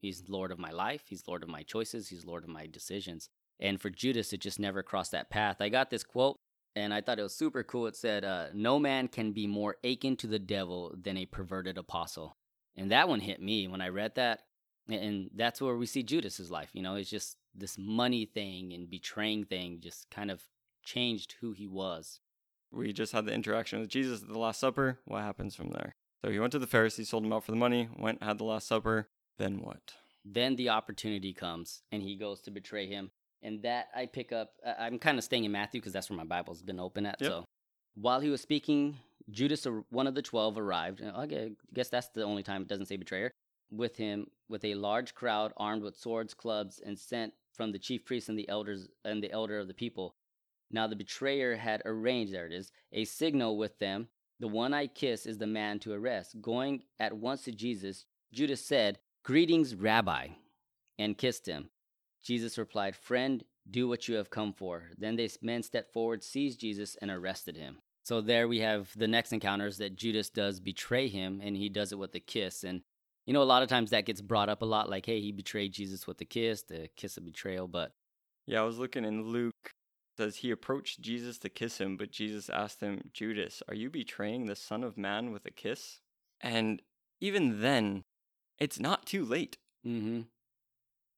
[0.00, 3.28] he's lord of my life he's lord of my choices he's lord of my decisions.
[3.60, 5.58] And for judas it just never crossed that path.
[5.60, 6.38] I got this quote
[6.74, 7.86] and i thought it was super cool.
[7.86, 11.76] It said uh, no man can be more akin to the devil than a perverted
[11.76, 12.34] apostle
[12.76, 14.40] and that one hit me when i read that
[14.88, 16.70] and that's where we see Judas's life.
[16.72, 20.42] You know, it's just this money thing and betraying thing just kind of
[20.82, 22.20] changed who he was.
[22.70, 24.98] We just had the interaction with Jesus at the Last Supper.
[25.04, 25.94] What happens from there?
[26.22, 28.44] So he went to the Pharisees, sold him out for the money, went, had the
[28.44, 29.08] Last Supper.
[29.38, 29.94] Then what?
[30.24, 33.10] Then the opportunity comes and he goes to betray him.
[33.42, 36.24] And that I pick up, I'm kind of staying in Matthew because that's where my
[36.24, 37.20] Bible's been open at.
[37.20, 37.30] Yep.
[37.30, 37.44] So
[37.94, 38.96] while he was speaking,
[39.30, 41.02] Judas, one of the 12, arrived.
[41.02, 43.32] I guess that's the only time it doesn't say betrayer
[43.70, 48.04] with him with a large crowd armed with swords, clubs, and sent from the chief
[48.04, 50.16] priests and the elders and the elder of the people.
[50.70, 54.08] Now the betrayer had arranged, there it is, a signal with them.
[54.40, 56.40] The one I kiss is the man to arrest.
[56.42, 60.28] Going at once to Jesus, Judas said, Greetings, Rabbi,
[60.98, 61.70] and kissed him.
[62.22, 64.90] Jesus replied, Friend, do what you have come for.
[64.98, 67.78] Then they men stepped forward, seized Jesus, and arrested him.
[68.04, 71.90] So there we have the next encounters that Judas does betray him, and he does
[71.90, 72.62] it with a kiss.
[72.62, 72.82] And
[73.26, 75.32] you know, a lot of times that gets brought up a lot, like, hey, he
[75.32, 77.66] betrayed Jesus with a kiss, the kiss of betrayal.
[77.66, 77.92] But
[78.46, 79.70] yeah, I was looking in Luke.
[80.16, 84.46] Says he approached Jesus to kiss him, but Jesus asked him, Judas, are you betraying
[84.46, 85.98] the Son of Man with a kiss?
[86.40, 86.82] And
[87.20, 88.04] even then,
[88.60, 89.56] it's not too late.
[89.84, 90.20] Mm-hmm.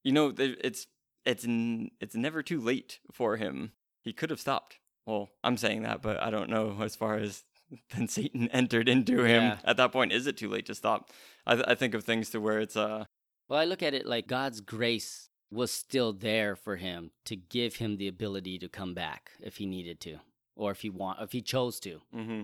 [0.03, 0.87] You know, it's
[1.27, 1.47] it's
[2.01, 3.73] it's never too late for him.
[4.03, 4.79] He could have stopped.
[5.07, 7.45] Well, I'm saying that, but I don't know as far as
[7.95, 9.43] then Satan entered into him.
[9.43, 9.59] Yeah.
[9.65, 11.11] At that point, is it too late to stop?
[11.47, 13.05] I, th- I think of things to where it's uh.
[13.49, 17.77] Well, I look at it like God's grace was still there for him to give
[17.77, 20.19] him the ability to come back if he needed to,
[20.57, 22.01] or if he want, if he chose to.
[22.15, 22.43] Mm-hmm.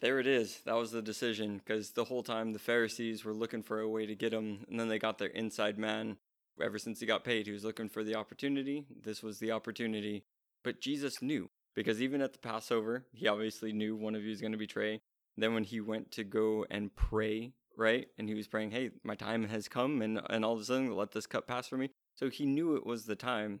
[0.00, 0.58] There it is.
[0.64, 4.04] That was the decision because the whole time the Pharisees were looking for a way
[4.04, 6.16] to get him, and then they got their inside man.
[6.60, 8.84] Ever since he got paid, he was looking for the opportunity.
[9.04, 10.24] This was the opportunity.
[10.64, 14.40] But Jesus knew because even at the Passover, he obviously knew one of you was
[14.40, 15.00] going to betray.
[15.36, 19.14] Then when he went to go and pray, right, and he was praying, "Hey, my
[19.14, 21.90] time has come," and and all of a sudden, let this cup pass for me.
[22.14, 23.60] So he knew it was the time.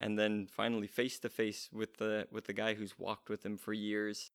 [0.00, 3.56] And then finally, face to face with the with the guy who's walked with him
[3.56, 4.30] for years,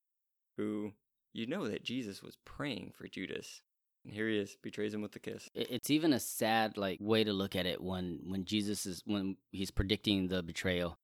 [0.57, 0.93] who
[1.33, 3.61] you know that Jesus was praying for Judas.
[4.05, 5.49] And here he is, betrays him with the kiss.
[5.53, 9.37] It's even a sad like way to look at it when when Jesus is when
[9.51, 10.97] he's predicting the betrayal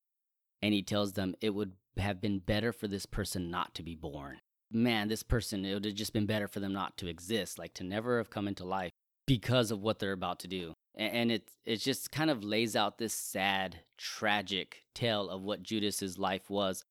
[0.62, 3.94] and he tells them it would have been better for this person not to be
[3.94, 4.38] born.
[4.70, 7.74] Man, this person, it would have just been better for them not to exist, like
[7.74, 8.92] to never have come into life
[9.26, 10.74] because of what they're about to do.
[10.94, 16.18] And it, it just kind of lays out this sad, tragic tale of what Judas's
[16.18, 16.84] life was.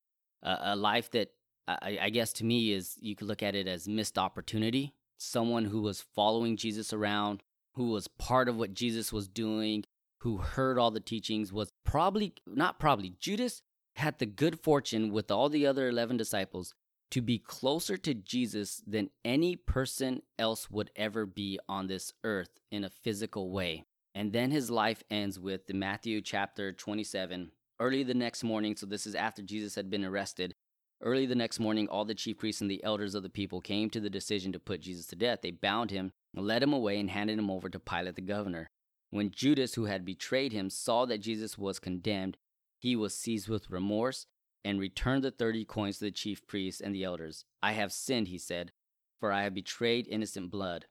[0.44, 1.32] Uh, a life that
[1.68, 4.94] I, I guess to me is you could look at it as missed opportunity.
[5.18, 7.42] Someone who was following Jesus around,
[7.74, 9.84] who was part of what Jesus was doing,
[10.26, 13.62] who heard all the teachings, was probably, not probably, Judas
[13.96, 16.74] had the good fortune with all the other 11 disciples
[17.12, 22.50] to be closer to Jesus than any person else would ever be on this earth
[22.72, 23.86] in a physical way.
[24.16, 27.52] And then his life ends with the Matthew chapter 27.
[27.80, 30.56] Early the next morning, so this is after Jesus had been arrested.
[31.04, 33.92] Early the next morning, all the chief priests and the elders of the people came
[33.92, 35.42] to the decision to put Jesus to death.
[35.44, 38.72] They bound him, led him away, and handed him over to Pilate the governor.
[39.16, 42.36] When Judas, who had betrayed him, saw that Jesus was condemned,
[42.78, 44.26] he was seized with remorse
[44.66, 47.46] and returned the thirty coins to the chief priests and the elders.
[47.64, 48.74] I have sinned, he said,
[49.18, 50.88] for I have betrayed innocent blood.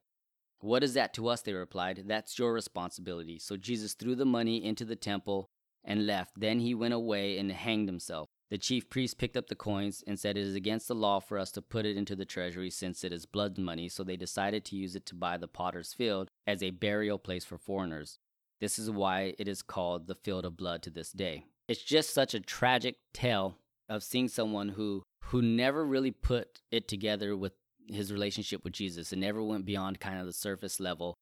[0.61, 1.43] What is that to us?
[1.43, 2.05] They replied.
[2.07, 3.39] That's your responsibility.
[3.39, 5.51] So Jesus threw the money into the temple
[5.85, 6.41] and left.
[6.41, 8.31] Then he went away and hanged himself.
[8.49, 11.39] The chief priest picked up the coins and said, It is against the law for
[11.39, 13.91] us to put it into the treasury since it is blood money.
[13.91, 17.45] So they decided to use it to buy the potter's field as a burial place
[17.45, 18.19] for foreigners.
[18.61, 21.45] This is why it is called the field of blood to this day.
[21.69, 26.87] It's just such a tragic tale of seeing someone who who never really put it
[26.87, 27.53] together with
[27.89, 31.15] his relationship with Jesus and never went beyond kind of the surface level.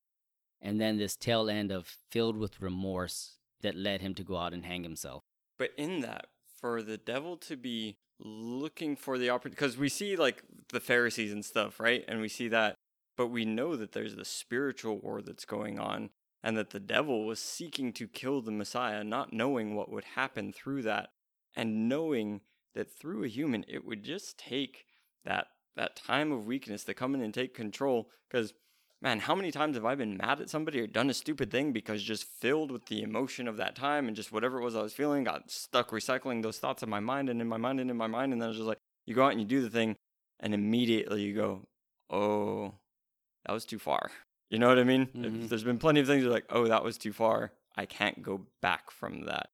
[0.61, 4.53] And then this tail end of filled with remorse that led him to go out
[4.53, 5.23] and hang himself.
[5.59, 6.27] But in that,
[6.61, 10.43] for the devil to be looking for the opportunity, because we see like
[10.73, 12.05] the Pharisees and stuff, right?
[12.07, 12.77] And we see that,
[13.17, 16.11] but we know that there's the spiritual war that's going on
[16.43, 20.53] and that the devil was seeking to kill the Messiah, not knowing what would happen
[20.53, 21.11] through that,
[21.55, 22.41] and knowing
[22.75, 24.87] that through a human it would just take
[25.25, 25.47] that
[25.77, 28.09] that time of weakness to come in and take control.
[28.29, 28.53] Because
[29.01, 31.73] man, how many times have I been mad at somebody or done a stupid thing
[31.73, 34.83] because just filled with the emotion of that time and just whatever it was I
[34.83, 37.91] was feeling, got stuck recycling those thoughts in my mind and in my mind and
[37.91, 39.71] in my mind, and then it's just like you go out and you do the
[39.71, 39.97] thing,
[40.41, 41.67] and immediately you go,
[42.11, 42.75] oh,
[43.45, 44.11] that was too far.
[44.51, 45.07] You know what I mean?
[45.07, 45.49] Mhm.
[45.49, 47.53] There's been plenty of things you're like, oh, that was too far.
[47.77, 49.51] I can't go back from that.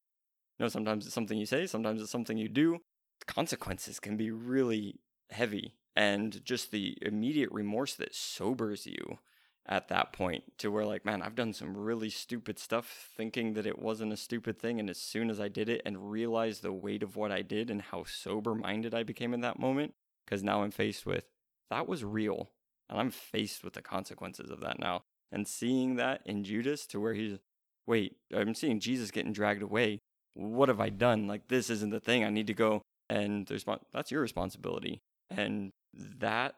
[0.57, 2.81] You know, sometimes it's something you say, sometimes it's something you do.
[3.19, 5.75] The consequences can be really heavy.
[5.95, 9.19] And just the immediate remorse that sobers you
[9.65, 13.65] at that point to where, like, man, I've done some really stupid stuff thinking that
[13.65, 14.79] it wasn't a stupid thing.
[14.79, 17.69] And as soon as I did it and realized the weight of what I did
[17.69, 19.93] and how sober minded I became in that moment,
[20.25, 21.25] because now I'm faced with
[21.69, 22.49] that was real.
[22.89, 25.03] And I'm faced with the consequences of that now.
[25.31, 27.37] And seeing that in Judas to where he's,
[27.85, 29.99] wait, I'm seeing Jesus getting dragged away.
[30.33, 31.27] What have I done?
[31.27, 32.23] Like, this isn't the thing.
[32.23, 32.81] I need to go.
[33.09, 35.01] And the respons- that's your responsibility.
[35.29, 36.55] And that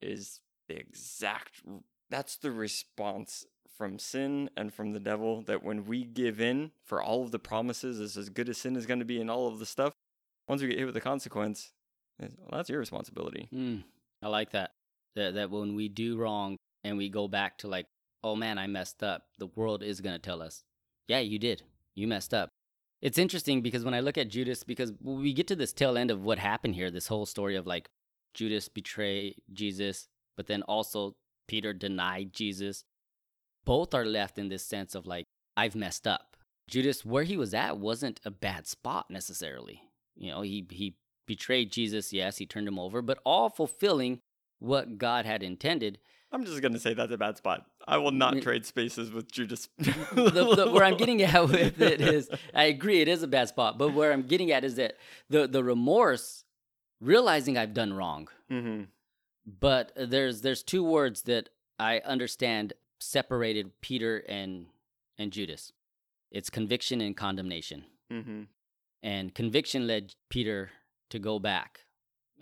[0.00, 1.62] is the exact,
[2.10, 3.46] that's the response
[3.76, 7.38] from sin and from the devil that when we give in for all of the
[7.38, 9.92] promises, as as good as sin is going to be and all of the stuff,
[10.48, 11.72] once we get hit with the consequence,
[12.20, 13.48] well, that's your responsibility.
[13.52, 13.82] Mm,
[14.22, 14.72] I like that.
[15.16, 15.34] That.
[15.34, 17.86] That when we do wrong and we go back to like,
[18.22, 20.62] oh man, I messed up, the world is going to tell us,
[21.08, 21.62] yeah, you did.
[21.94, 22.48] You messed up.
[23.02, 26.10] It's interesting because when I look at Judas, because we get to this tail end
[26.10, 27.88] of what happened here, this whole story of like
[28.32, 30.06] Judas betrayed Jesus,
[30.36, 31.12] but then also
[31.46, 32.82] Peter denied Jesus.
[33.66, 36.36] Both are left in this sense of like, I've messed up.
[36.66, 39.82] Judas, where he was at, wasn't a bad spot necessarily.
[40.16, 40.96] You know, he, he
[41.26, 44.20] betrayed Jesus, yes, he turned him over, but all fulfilling
[44.64, 45.98] what God had intended.
[46.32, 47.66] I'm just gonna say that's a bad spot.
[47.86, 49.68] I will not trade spaces with Judas.
[49.78, 53.48] the, the, where I'm getting at with it is, I agree, it is a bad
[53.48, 53.78] spot.
[53.78, 54.96] But where I'm getting at is that
[55.30, 56.44] the the remorse,
[57.00, 58.28] realizing I've done wrong.
[58.48, 58.84] hmm
[59.46, 64.66] But there's there's two words that I understand separated Peter and
[65.18, 65.72] and Judas.
[66.32, 67.84] It's conviction and condemnation.
[68.10, 68.42] hmm
[69.04, 70.72] And conviction led Peter
[71.10, 71.83] to go back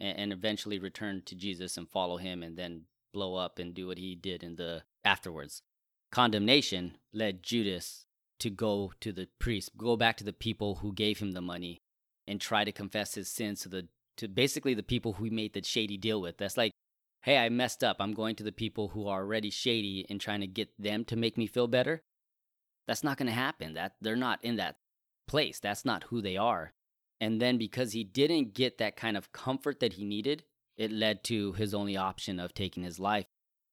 [0.03, 2.83] and, and eventually return to Jesus and follow him and then
[3.15, 5.63] blow up and do what he did in the afterwards.
[6.11, 8.05] Condemnation led Judas
[8.41, 11.81] to go to the priest, go back to the people who gave him the money
[12.27, 13.89] and try to confess his sins to the
[14.19, 16.37] to basically the people who he made the shady deal with.
[16.37, 16.73] That's like,
[17.23, 17.97] hey, I messed up.
[17.99, 21.17] I'm going to the people who are already shady and trying to get them to
[21.17, 22.03] make me feel better.
[22.87, 23.73] That's not going to happen.
[23.73, 24.77] That they're not in that
[25.27, 25.61] place.
[25.61, 26.75] That's not who they are.
[27.23, 30.43] And then because he didn't get that kind of comfort that he needed,
[30.77, 33.27] it led to his only option of taking his life.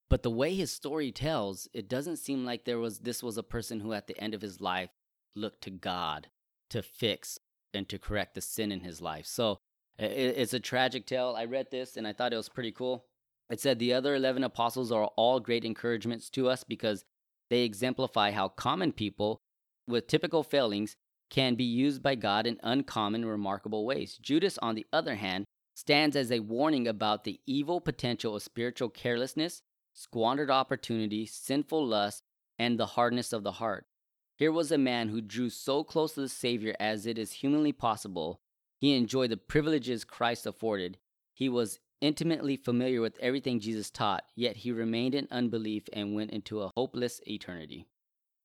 [0.08, 3.42] But the way his story tells, it doesn't seem like there was this was a
[3.42, 4.90] person who at the end of his life
[5.34, 6.28] looked to God
[6.70, 7.40] to fix
[7.74, 9.26] and to correct the sin in his life.
[9.26, 9.58] So
[9.98, 11.34] it's a tragic tale.
[11.36, 13.06] I read this and I thought it was pretty cool.
[13.50, 17.04] It said the other 11 apostles are all great encouragements to us because
[17.48, 19.42] they exemplify how common people
[19.88, 20.96] with typical failings
[21.30, 24.18] can be used by God in uncommon, remarkable ways.
[24.20, 28.90] Judas, on the other hand, stands as a warning about the evil potential of spiritual
[28.90, 29.62] carelessness,
[29.94, 32.22] squandered opportunity, sinful lust,
[32.58, 33.86] and the hardness of the heart.
[34.36, 37.72] Here was a man who drew so close to the Savior as it is humanly
[37.72, 38.40] possible.
[38.78, 40.98] He enjoyed the privileges Christ afforded.
[41.32, 46.30] He was intimately familiar with everything Jesus taught, yet he remained in unbelief and went
[46.30, 47.86] into a hopeless eternity.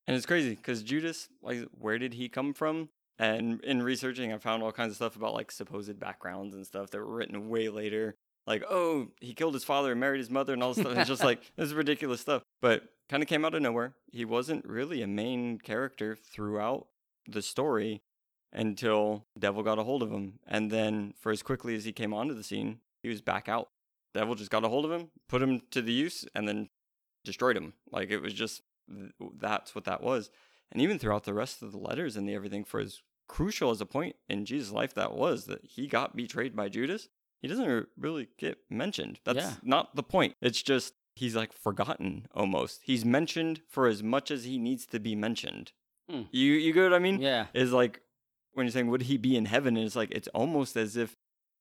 [0.08, 2.90] And it's crazy because Judas, like, where did he come from?
[3.18, 6.92] And in researching, I found all kinds of stuff about like supposed backgrounds and stuff
[6.92, 8.16] that were written way later.
[8.46, 10.98] Like, oh, he killed his father and married his mother and all this stuff.
[10.98, 12.44] It's just like this is ridiculous stuff.
[12.62, 13.96] But kind of came out of nowhere.
[14.12, 16.88] He wasn't really a main character throughout
[17.28, 18.02] the story
[18.52, 20.40] until Devil got a hold of him.
[20.46, 23.70] And then for as quickly as he came onto the scene, he was back out.
[24.14, 26.70] Devil just got a hold of him, put him to the use, and then
[27.24, 27.74] destroyed him.
[27.92, 28.62] Like it was just
[29.40, 30.30] that's what that was.
[30.72, 33.82] And even throughout the rest of the letters and the everything, for as crucial as
[33.82, 37.08] a point in Jesus' life that was, that he got betrayed by Judas,
[37.42, 39.20] he doesn't really get mentioned.
[39.24, 39.54] That's Yeah.
[39.64, 40.36] not the point.
[40.42, 42.82] It's just he's like forgotten almost.
[42.84, 45.72] He's mentioned for as much as he needs to be mentioned.
[46.10, 46.24] Hmm.
[46.32, 47.20] You you get what I mean?
[47.22, 47.48] Yeah.
[47.54, 48.02] Is like
[48.54, 49.78] when you're saying would he be in heaven?
[49.78, 51.16] And it's like it's almost as if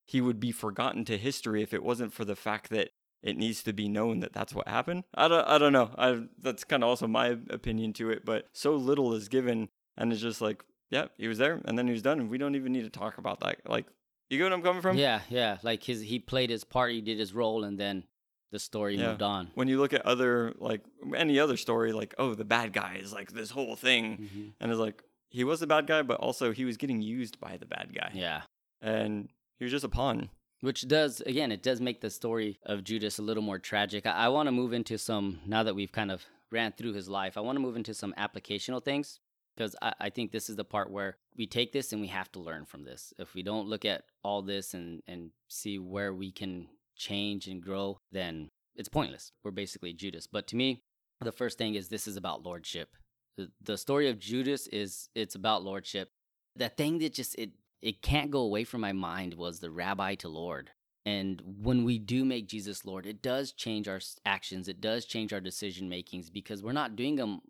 [0.07, 2.91] he would be forgotten to history if it wasn't for the fact that
[3.25, 5.03] it needs to be known that that's what happened.
[5.15, 5.91] I don't I don't know.
[5.99, 10.13] I that's kind of also my opinion to it, but so little is given and
[10.13, 12.55] it's just like yeah, he was there and then he was done and we don't
[12.55, 13.59] even need to talk about that.
[13.67, 13.87] Like
[14.31, 14.97] you get what I'm coming from?
[14.99, 15.59] Yeah, yeah.
[15.63, 18.05] Like his he played his part, he did his role, and then
[18.53, 19.09] the story Yeah.
[19.09, 19.51] moved on.
[19.55, 20.83] When you look at other like
[21.17, 24.53] any other story like oh the bad guy is like this whole thing Mhm.
[24.61, 27.57] and it's like he was the bad guy but also he was getting used by
[27.57, 28.11] the bad guy.
[28.15, 28.43] Yeah.
[28.81, 30.29] And he was just a pawn.
[30.65, 34.07] Which does again, it does make the story of Judas a little more tragic.
[34.07, 37.07] I, I want to move into some now that we've kind of ran through his
[37.07, 37.37] life.
[37.37, 39.21] I want to move into some applicational things
[39.55, 42.33] because I, I think this is the part where we take this and we have
[42.33, 43.13] to learn from this.
[43.19, 47.63] If we don't look at all this and and see where we can change and
[47.63, 49.33] grow, then it's pointless.
[49.43, 50.27] We're basically Judas.
[50.27, 50.81] But to me,
[51.21, 52.97] the first thing is this is about lordship.
[53.37, 56.09] The, the story of Judas is it's about lordship.
[56.57, 57.51] The thing that just it
[57.85, 60.71] it can't go away from my mind was the rabbi to Lord.
[61.05, 64.69] And when we do make Jesus Lord, it does change our actions.
[64.69, 67.43] It does change our decision makings because we're not doing them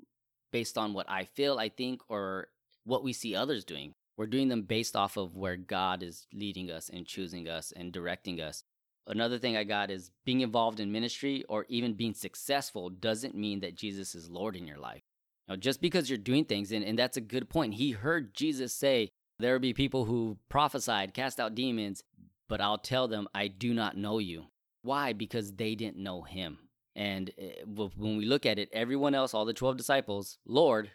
[0.50, 2.48] based on what I feel, I think, or
[2.82, 3.94] what we see others doing.
[4.16, 7.92] We're doing them based off of where God is leading us and choosing us and
[7.92, 8.64] directing us.
[9.06, 13.60] Another thing I got is being involved in ministry or even being successful doesn't mean
[13.60, 15.02] that Jesus is Lord in your life.
[15.46, 17.74] Now, just because you're doing things, and, and that's a good point.
[17.74, 22.02] He heard Jesus say, There be people who prophesied, cast out demons,
[22.48, 24.46] but I'll tell them, I do not know you.
[24.82, 25.12] Why?
[25.12, 26.58] Because they didn't know him.
[26.94, 30.90] And eh, when we look at it, everyone else, all the 12 disciples, Lord,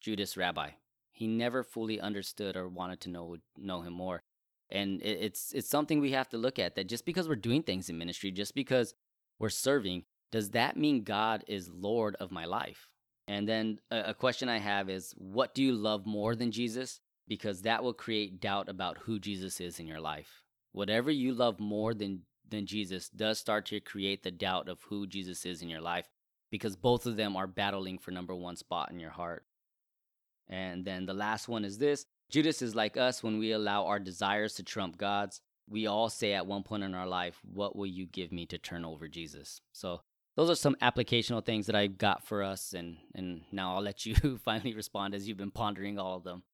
[0.00, 0.70] Judas, Rabbi,
[1.12, 4.22] he never fully understood or wanted to know, know him more.
[4.70, 7.88] And it's, it's something we have to look at that just because we're doing things
[7.88, 8.94] in ministry, just because
[9.38, 12.88] we're serving, does that mean God is Lord of my life?
[13.26, 17.00] And then a question I have is, what do you love more than Jesus?
[17.28, 20.42] Because that will create doubt about who Jesus is in your life.
[20.72, 25.06] Whatever you love more than than Jesus does start to create the doubt of who
[25.06, 26.08] Jesus is in your life,
[26.50, 29.44] because both of them are battling for number one spot in your heart.
[30.48, 33.98] And then the last one is this: Judas is like us when we allow our
[33.98, 35.40] desires to trump God's.
[35.68, 38.58] We all say at one point in our life, "What will you give me to
[38.58, 40.00] turn over Jesus?" So
[40.36, 44.06] those are some applicational things that I got for us, and and now I'll let
[44.06, 46.44] you finally respond as you've been pondering all of them.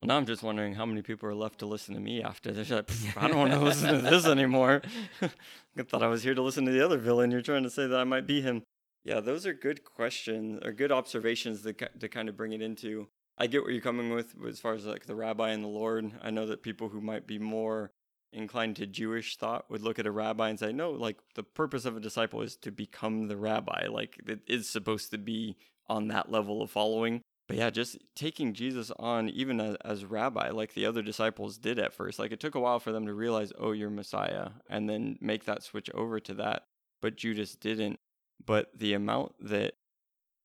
[0.00, 2.52] Well, now I'm just wondering how many people are left to listen to me after
[2.52, 2.70] this.
[2.70, 4.82] Like, I don't want to listen to this anymore.
[5.22, 7.30] I thought I was here to listen to the other villain.
[7.30, 8.62] You're trying to say that I might be him.
[9.04, 13.08] Yeah, those are good questions or good observations to, to kind of bring it into.
[13.38, 16.12] I get where you're coming with as far as like the rabbi and the Lord.
[16.22, 17.90] I know that people who might be more
[18.32, 21.84] inclined to Jewish thought would look at a rabbi and say, no, like the purpose
[21.84, 23.86] of a disciple is to become the rabbi.
[23.88, 25.56] Like it is supposed to be
[25.88, 27.22] on that level of following.
[27.48, 31.78] But yeah, just taking Jesus on, even as, as rabbi, like the other disciples did
[31.78, 32.18] at first.
[32.18, 35.44] Like it took a while for them to realize, oh, you're Messiah, and then make
[35.46, 36.64] that switch over to that.
[37.00, 37.98] But Judas didn't.
[38.44, 39.74] But the amount that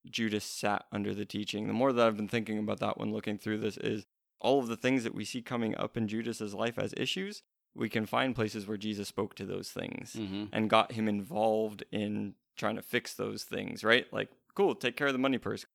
[0.10, 3.38] Judas sat under the teaching, the more that I've been thinking about that when looking
[3.38, 4.06] through this, is
[4.40, 7.42] all of the things that we see coming up in Judas's life as issues.
[7.76, 10.46] We can find places where Jesus spoke to those things Mm-hmm.
[10.52, 14.06] and got him involved in trying to fix those things, right?
[14.14, 15.66] Like, cool, take care of the money purse.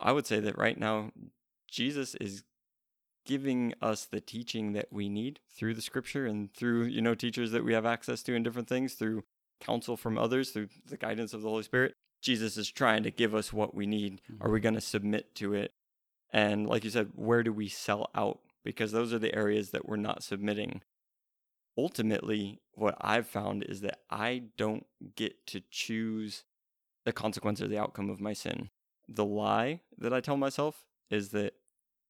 [0.00, 1.10] I would say that right now,
[1.68, 2.42] Jesus is
[3.26, 7.52] giving us the teaching that we need through the scripture and through, you know, teachers
[7.52, 9.24] that we have access to in different things, through
[9.60, 11.94] counsel from others, through the guidance of the Holy Spirit.
[12.22, 14.20] Jesus is trying to give us what we need.
[14.28, 14.52] Are mm-hmm.
[14.52, 15.72] we going to submit to it?
[16.32, 18.40] And like you said, where do we sell out?
[18.64, 20.82] Because those are the areas that we're not submitting
[21.80, 24.86] ultimately what I've found is that I don't
[25.16, 26.44] get to choose
[27.04, 28.70] the consequence or the outcome of my sin.
[29.12, 31.54] The lie that I tell myself is that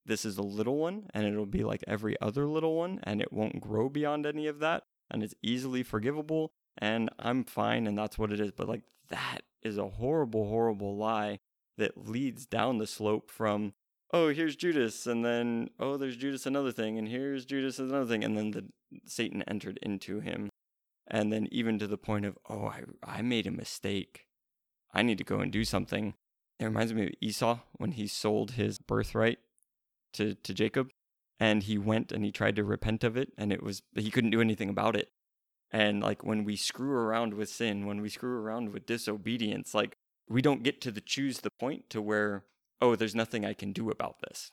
[0.04, 3.32] this is a little one and it'll be like every other little one and it
[3.32, 8.18] won't grow beyond any of that and it's easily forgivable and I'm fine and that's
[8.18, 8.52] what it is.
[8.52, 11.38] But like that is a horrible, horrible lie
[11.78, 13.72] that leads down the slope from
[14.12, 18.24] oh, here's Judas, and then oh, there's Judas another thing, and here's Judas another thing,
[18.24, 18.66] and then the
[19.06, 20.50] Satan entered into him,
[21.06, 24.26] and then even to the point of oh, I I made a mistake,
[24.92, 26.14] I need to go and do something.
[26.60, 29.38] It reminds me of Esau when he sold his birthright
[30.12, 30.90] to to Jacob,
[31.40, 34.30] and he went and he tried to repent of it, and it was he couldn't
[34.30, 35.08] do anything about it.
[35.72, 39.96] And like when we screw around with sin, when we screw around with disobedience, like
[40.28, 42.44] we don't get to the choose the point to where
[42.80, 44.52] oh, there's nothing I can do about this.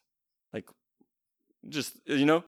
[0.53, 0.69] Like,
[1.67, 2.43] just, you know,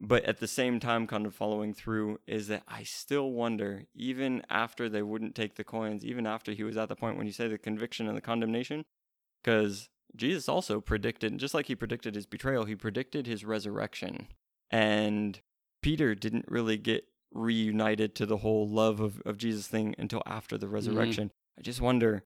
[0.00, 4.42] but at the same time, kind of following through is that I still wonder, even
[4.48, 7.32] after they wouldn't take the coins, even after he was at the point when you
[7.32, 8.86] say the conviction and the condemnation,
[9.42, 14.28] because Jesus also predicted, just like he predicted his betrayal, he predicted his resurrection.
[14.70, 15.40] And
[15.82, 20.56] Peter didn't really get reunited to the whole love of, of Jesus thing until after
[20.56, 21.26] the resurrection.
[21.26, 21.60] Mm-hmm.
[21.60, 22.24] I just wonder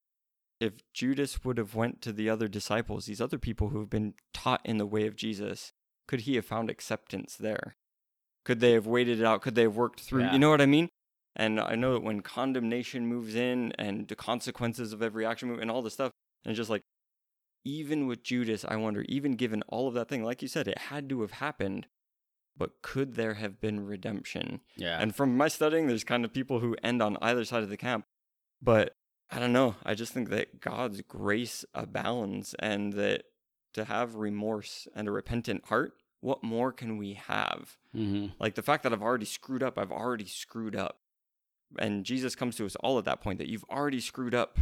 [0.61, 4.15] if Judas would have went to the other disciples, these other people who have been
[4.33, 5.73] taught in the way of Jesus,
[6.07, 7.77] could he have found acceptance there?
[8.45, 9.43] Could they have waited it out?
[9.43, 10.23] Could they have worked through?
[10.23, 10.33] Yeah.
[10.33, 10.89] You know what I mean?
[11.37, 15.61] And I know that when condemnation moves in and the consequences of every action move
[15.61, 16.13] and all this stuff,
[16.45, 16.83] and just like,
[17.65, 20.79] even with Judas, I wonder, even given all of that thing, like you said, it
[20.79, 21.87] had to have happened,
[22.57, 24.61] but could there have been redemption?
[24.77, 24.99] Yeah.
[25.01, 27.77] And from my studying, there's kind of people who end on either side of the
[27.77, 28.05] camp.
[28.63, 28.95] But
[29.31, 29.77] I don't know.
[29.83, 33.25] I just think that God's grace abounds and that
[33.75, 37.77] to have remorse and a repentant heart, what more can we have?
[37.95, 38.29] Mm-hmm.
[38.41, 40.99] Like the fact that I've already screwed up, I've already screwed up.
[41.79, 44.59] And Jesus comes to us all at that point that you've already screwed up,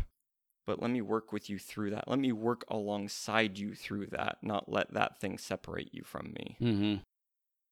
[0.67, 2.09] but let me work with you through that.
[2.09, 6.57] Let me work alongside you through that, not let that thing separate you from me.
[6.61, 6.95] Mm-hmm.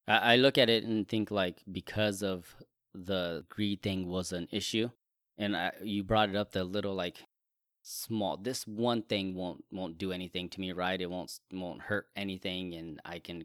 [0.07, 2.55] I, I look at it and think like because of
[2.93, 4.89] the greed thing was an issue,
[5.37, 7.23] and I, you brought it up the little like
[7.83, 12.07] small this one thing won't won't do anything to me right it won't won't hurt
[12.15, 13.43] anything and i can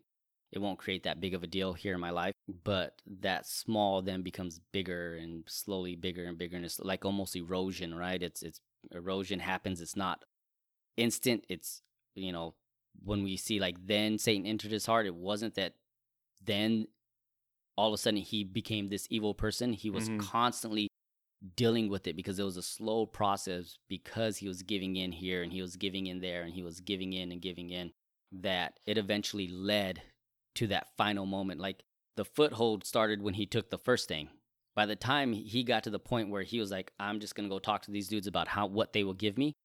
[0.52, 2.34] it won't create that big of a deal here in my life
[2.64, 7.34] but that small then becomes bigger and slowly bigger and bigger and it's like almost
[7.34, 8.60] erosion right it's it's
[8.92, 10.24] erosion happens it's not
[10.96, 11.82] instant it's
[12.14, 12.54] you know
[13.04, 15.74] when we see like then satan entered his heart it wasn't that
[16.44, 16.86] then
[17.76, 20.20] all of a sudden he became this evil person he was mm-hmm.
[20.20, 20.88] constantly
[21.54, 25.42] dealing with it because it was a slow process because he was giving in here
[25.42, 27.92] and he was giving in there and he was giving in and giving in
[28.32, 30.02] that it eventually led
[30.54, 31.60] to that final moment.
[31.60, 31.84] Like
[32.16, 34.28] the foothold started when he took the first thing.
[34.74, 37.48] By the time he got to the point where he was like i'm just going
[37.48, 39.56] to go talk to these dudes about how what they will give me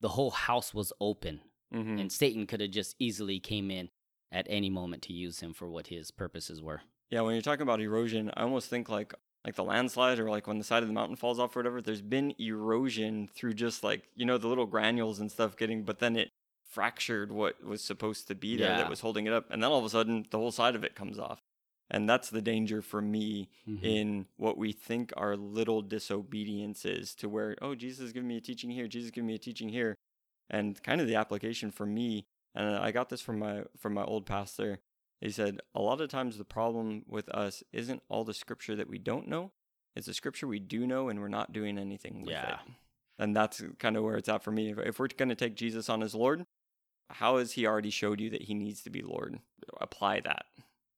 [0.00, 1.40] the whole house was open
[1.72, 1.98] mm-hmm.
[1.98, 3.88] and satan could have just easily came in
[4.32, 6.80] at any moment to use him for what his purposes were.
[7.10, 9.14] Yeah when you're talking about erosion i almost think like
[9.44, 11.80] like the landslide or like when the side of the mountain falls off or whatever,
[11.80, 15.98] there's been erosion through just like, you know, the little granules and stuff getting, but
[15.98, 16.30] then it
[16.70, 18.76] fractured what was supposed to be there yeah.
[18.76, 19.46] that was holding it up.
[19.50, 21.40] And then all of a sudden, the whole side of it comes off.
[21.90, 23.84] And that's the danger for me mm-hmm.
[23.84, 28.40] in what we think are little disobediences to where, oh, Jesus is giving me a
[28.40, 29.96] teaching here, Jesus is giving me a teaching here.
[30.48, 34.02] And kind of the application for me, and I got this from my from my
[34.02, 34.80] old pastor,
[35.20, 38.88] he said, a lot of times the problem with us isn't all the scripture that
[38.88, 39.52] we don't know,
[39.94, 42.54] it's the scripture we do know and we're not doing anything with yeah.
[42.54, 42.72] it.
[43.18, 44.70] And that's kind of where it's at for me.
[44.70, 46.46] If, if we're going to take Jesus on as Lord,
[47.10, 49.40] how has he already showed you that he needs to be Lord?
[49.80, 50.46] Apply that.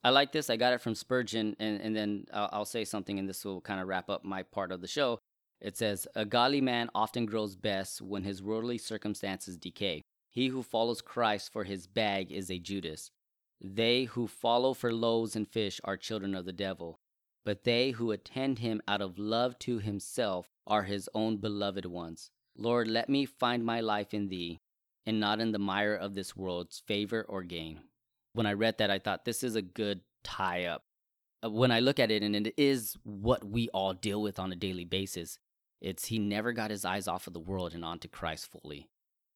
[0.05, 0.51] I like this.
[0.51, 3.61] I got it from Spurgeon, and, and then I'll, I'll say something, and this will
[3.61, 5.19] kind of wrap up my part of the show.
[5.61, 10.03] It says, A godly man often grows best when his worldly circumstances decay.
[10.29, 13.11] He who follows Christ for his bag is a Judas.
[13.65, 16.99] They who follow for loaves and fish are children of the devil,
[17.45, 22.33] but they who attend him out of love to himself are his own beloved ones.
[22.57, 24.61] Lord, let me find my life in thee,
[25.07, 27.83] and not in the mire of this world's favor or gain.
[28.33, 30.83] When I read that, I thought this is a good tie up.
[31.45, 34.51] Uh, when I look at it, and it is what we all deal with on
[34.51, 35.39] a daily basis,
[35.81, 38.89] it's he never got his eyes off of the world and onto Christ fully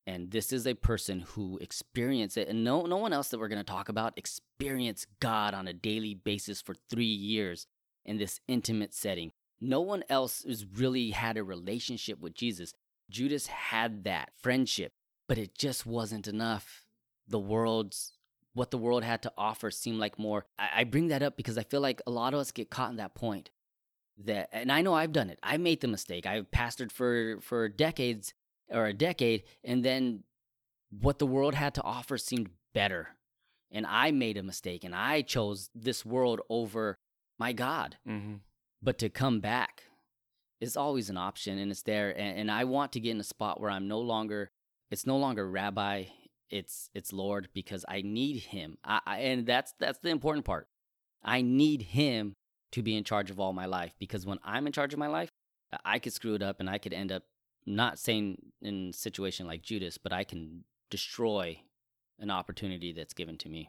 [0.06, 3.48] and this is a person who experienced it and no no one else that we're
[3.48, 7.66] going to talk about experienced god on a daily basis for 3 years
[8.04, 9.32] in this intimate setting.
[9.60, 12.74] No one else has really had a relationship with jesus.
[13.10, 14.92] Judas had that friendship
[15.28, 16.84] but it just wasn't enough.
[17.28, 18.12] The world's
[18.54, 21.58] what the world had to offer seemed like more I, I bring that up because
[21.58, 23.50] i feel like a lot of us get caught in that point
[24.24, 25.38] that and i know i've done it.
[25.42, 26.24] I made the mistake.
[26.24, 28.32] I've pastored for for decades
[28.70, 30.24] or a decade, and then
[30.90, 33.08] what the world had to offer seemed better.
[33.70, 36.98] And I made a mistake and I chose this world over
[37.38, 37.96] my God.
[38.08, 38.36] Mm-hmm.
[38.82, 39.84] But to come back
[40.60, 42.10] is always an option and it's there.
[42.10, 44.50] And, and I want to get in a spot where I'm no longer,
[44.90, 46.04] it's no longer rabbi,
[46.48, 48.78] it's it's Lord because I need him.
[48.84, 50.68] I, I, and that's that's the important part.
[51.24, 52.34] I need him
[52.72, 55.08] to be in charge of all my life because when I'm in charge of my
[55.08, 55.30] life,
[55.84, 57.24] I could screw it up and I could end up
[57.66, 61.60] not saying in a situation like Judas, but I can destroy
[62.18, 63.68] an opportunity that's given to me.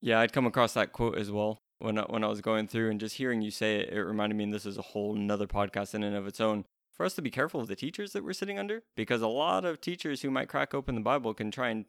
[0.00, 2.90] Yeah, I'd come across that quote as well when I, when I was going through
[2.90, 5.46] and just hearing you say it, it reminded me, and this is a whole another
[5.46, 8.24] podcast in and of its own, for us to be careful of the teachers that
[8.24, 11.50] we're sitting under, because a lot of teachers who might crack open the Bible can
[11.50, 11.84] try and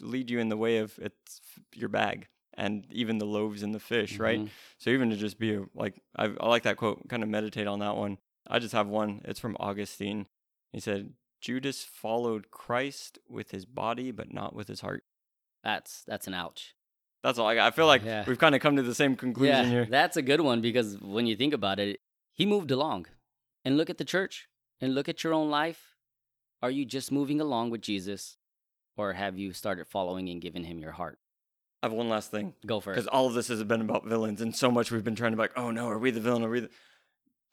[0.00, 1.40] lead you in the way of it's
[1.74, 2.28] your bag.
[2.58, 4.40] and even the loaves and the fish, right?
[4.40, 4.48] Mhm.
[4.78, 7.80] So even to just be like, I, I like that quote, kind of meditate on
[7.80, 8.16] that one.
[8.48, 9.20] I just have one.
[9.24, 10.26] It's from Augustine.
[10.72, 15.04] He said, Judas followed Christ with his body, but not with his heart.
[15.62, 16.74] That's that's an ouch.
[17.22, 17.66] That's all I got.
[17.66, 18.24] I feel oh, like Yeah.
[18.26, 19.86] we've kind of come to the same conclusion yeah, here.
[19.90, 22.00] that's a good one because when you think about it,
[22.32, 23.06] he moved along.
[23.64, 24.48] And look at the church
[24.80, 25.96] and look at your own life.
[26.62, 28.36] Are you just moving along with Jesus
[28.96, 31.18] or have you started following and giving him your heart?
[31.82, 32.54] I have one last thing.
[32.64, 32.94] Go for it.
[32.94, 35.36] Because all of this has been about villains, and so much we've been trying to
[35.36, 36.42] be like, oh no, are we the villain?
[36.42, 36.70] Are we the.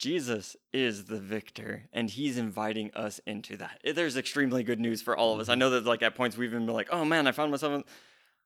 [0.04, 3.80] Jesus is the victor, and he's inviting us into that.
[3.86, 5.48] Eh, There's extremely good news for all of us.
[5.48, 7.74] I know that, like, at points we've even been like, oh man, I found myself.
[7.74, 7.84] In...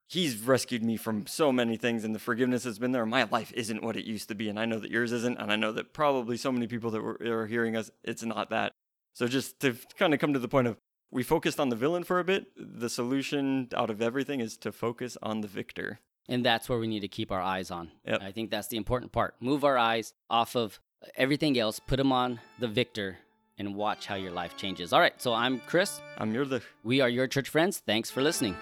[0.08, 3.08] He's rescued me from so many things, and the forgiveness has been there.
[3.08, 5.52] My life isn't what it used to be, and I know that yours isn't, and
[5.52, 8.72] I know that probably so many people that were, are hearing us, it's not that.
[9.14, 10.78] So just to kind of come to the point of
[11.10, 12.48] we focused on the villain for a bit.
[12.56, 16.00] The solution out of everything is to focus on the victor.
[16.30, 17.92] And that's where we need to keep our eyes on.
[18.06, 18.22] Yep.
[18.22, 19.36] I think that's the important part.
[19.40, 20.80] Move our eyes off of
[21.16, 23.18] everything else, put them on the victor,
[23.58, 24.94] and watch how your life changes.
[24.94, 26.00] All right, so I'm Chris.
[26.18, 27.82] I'm your the We are your church friends.
[27.86, 28.56] Thanks for listening.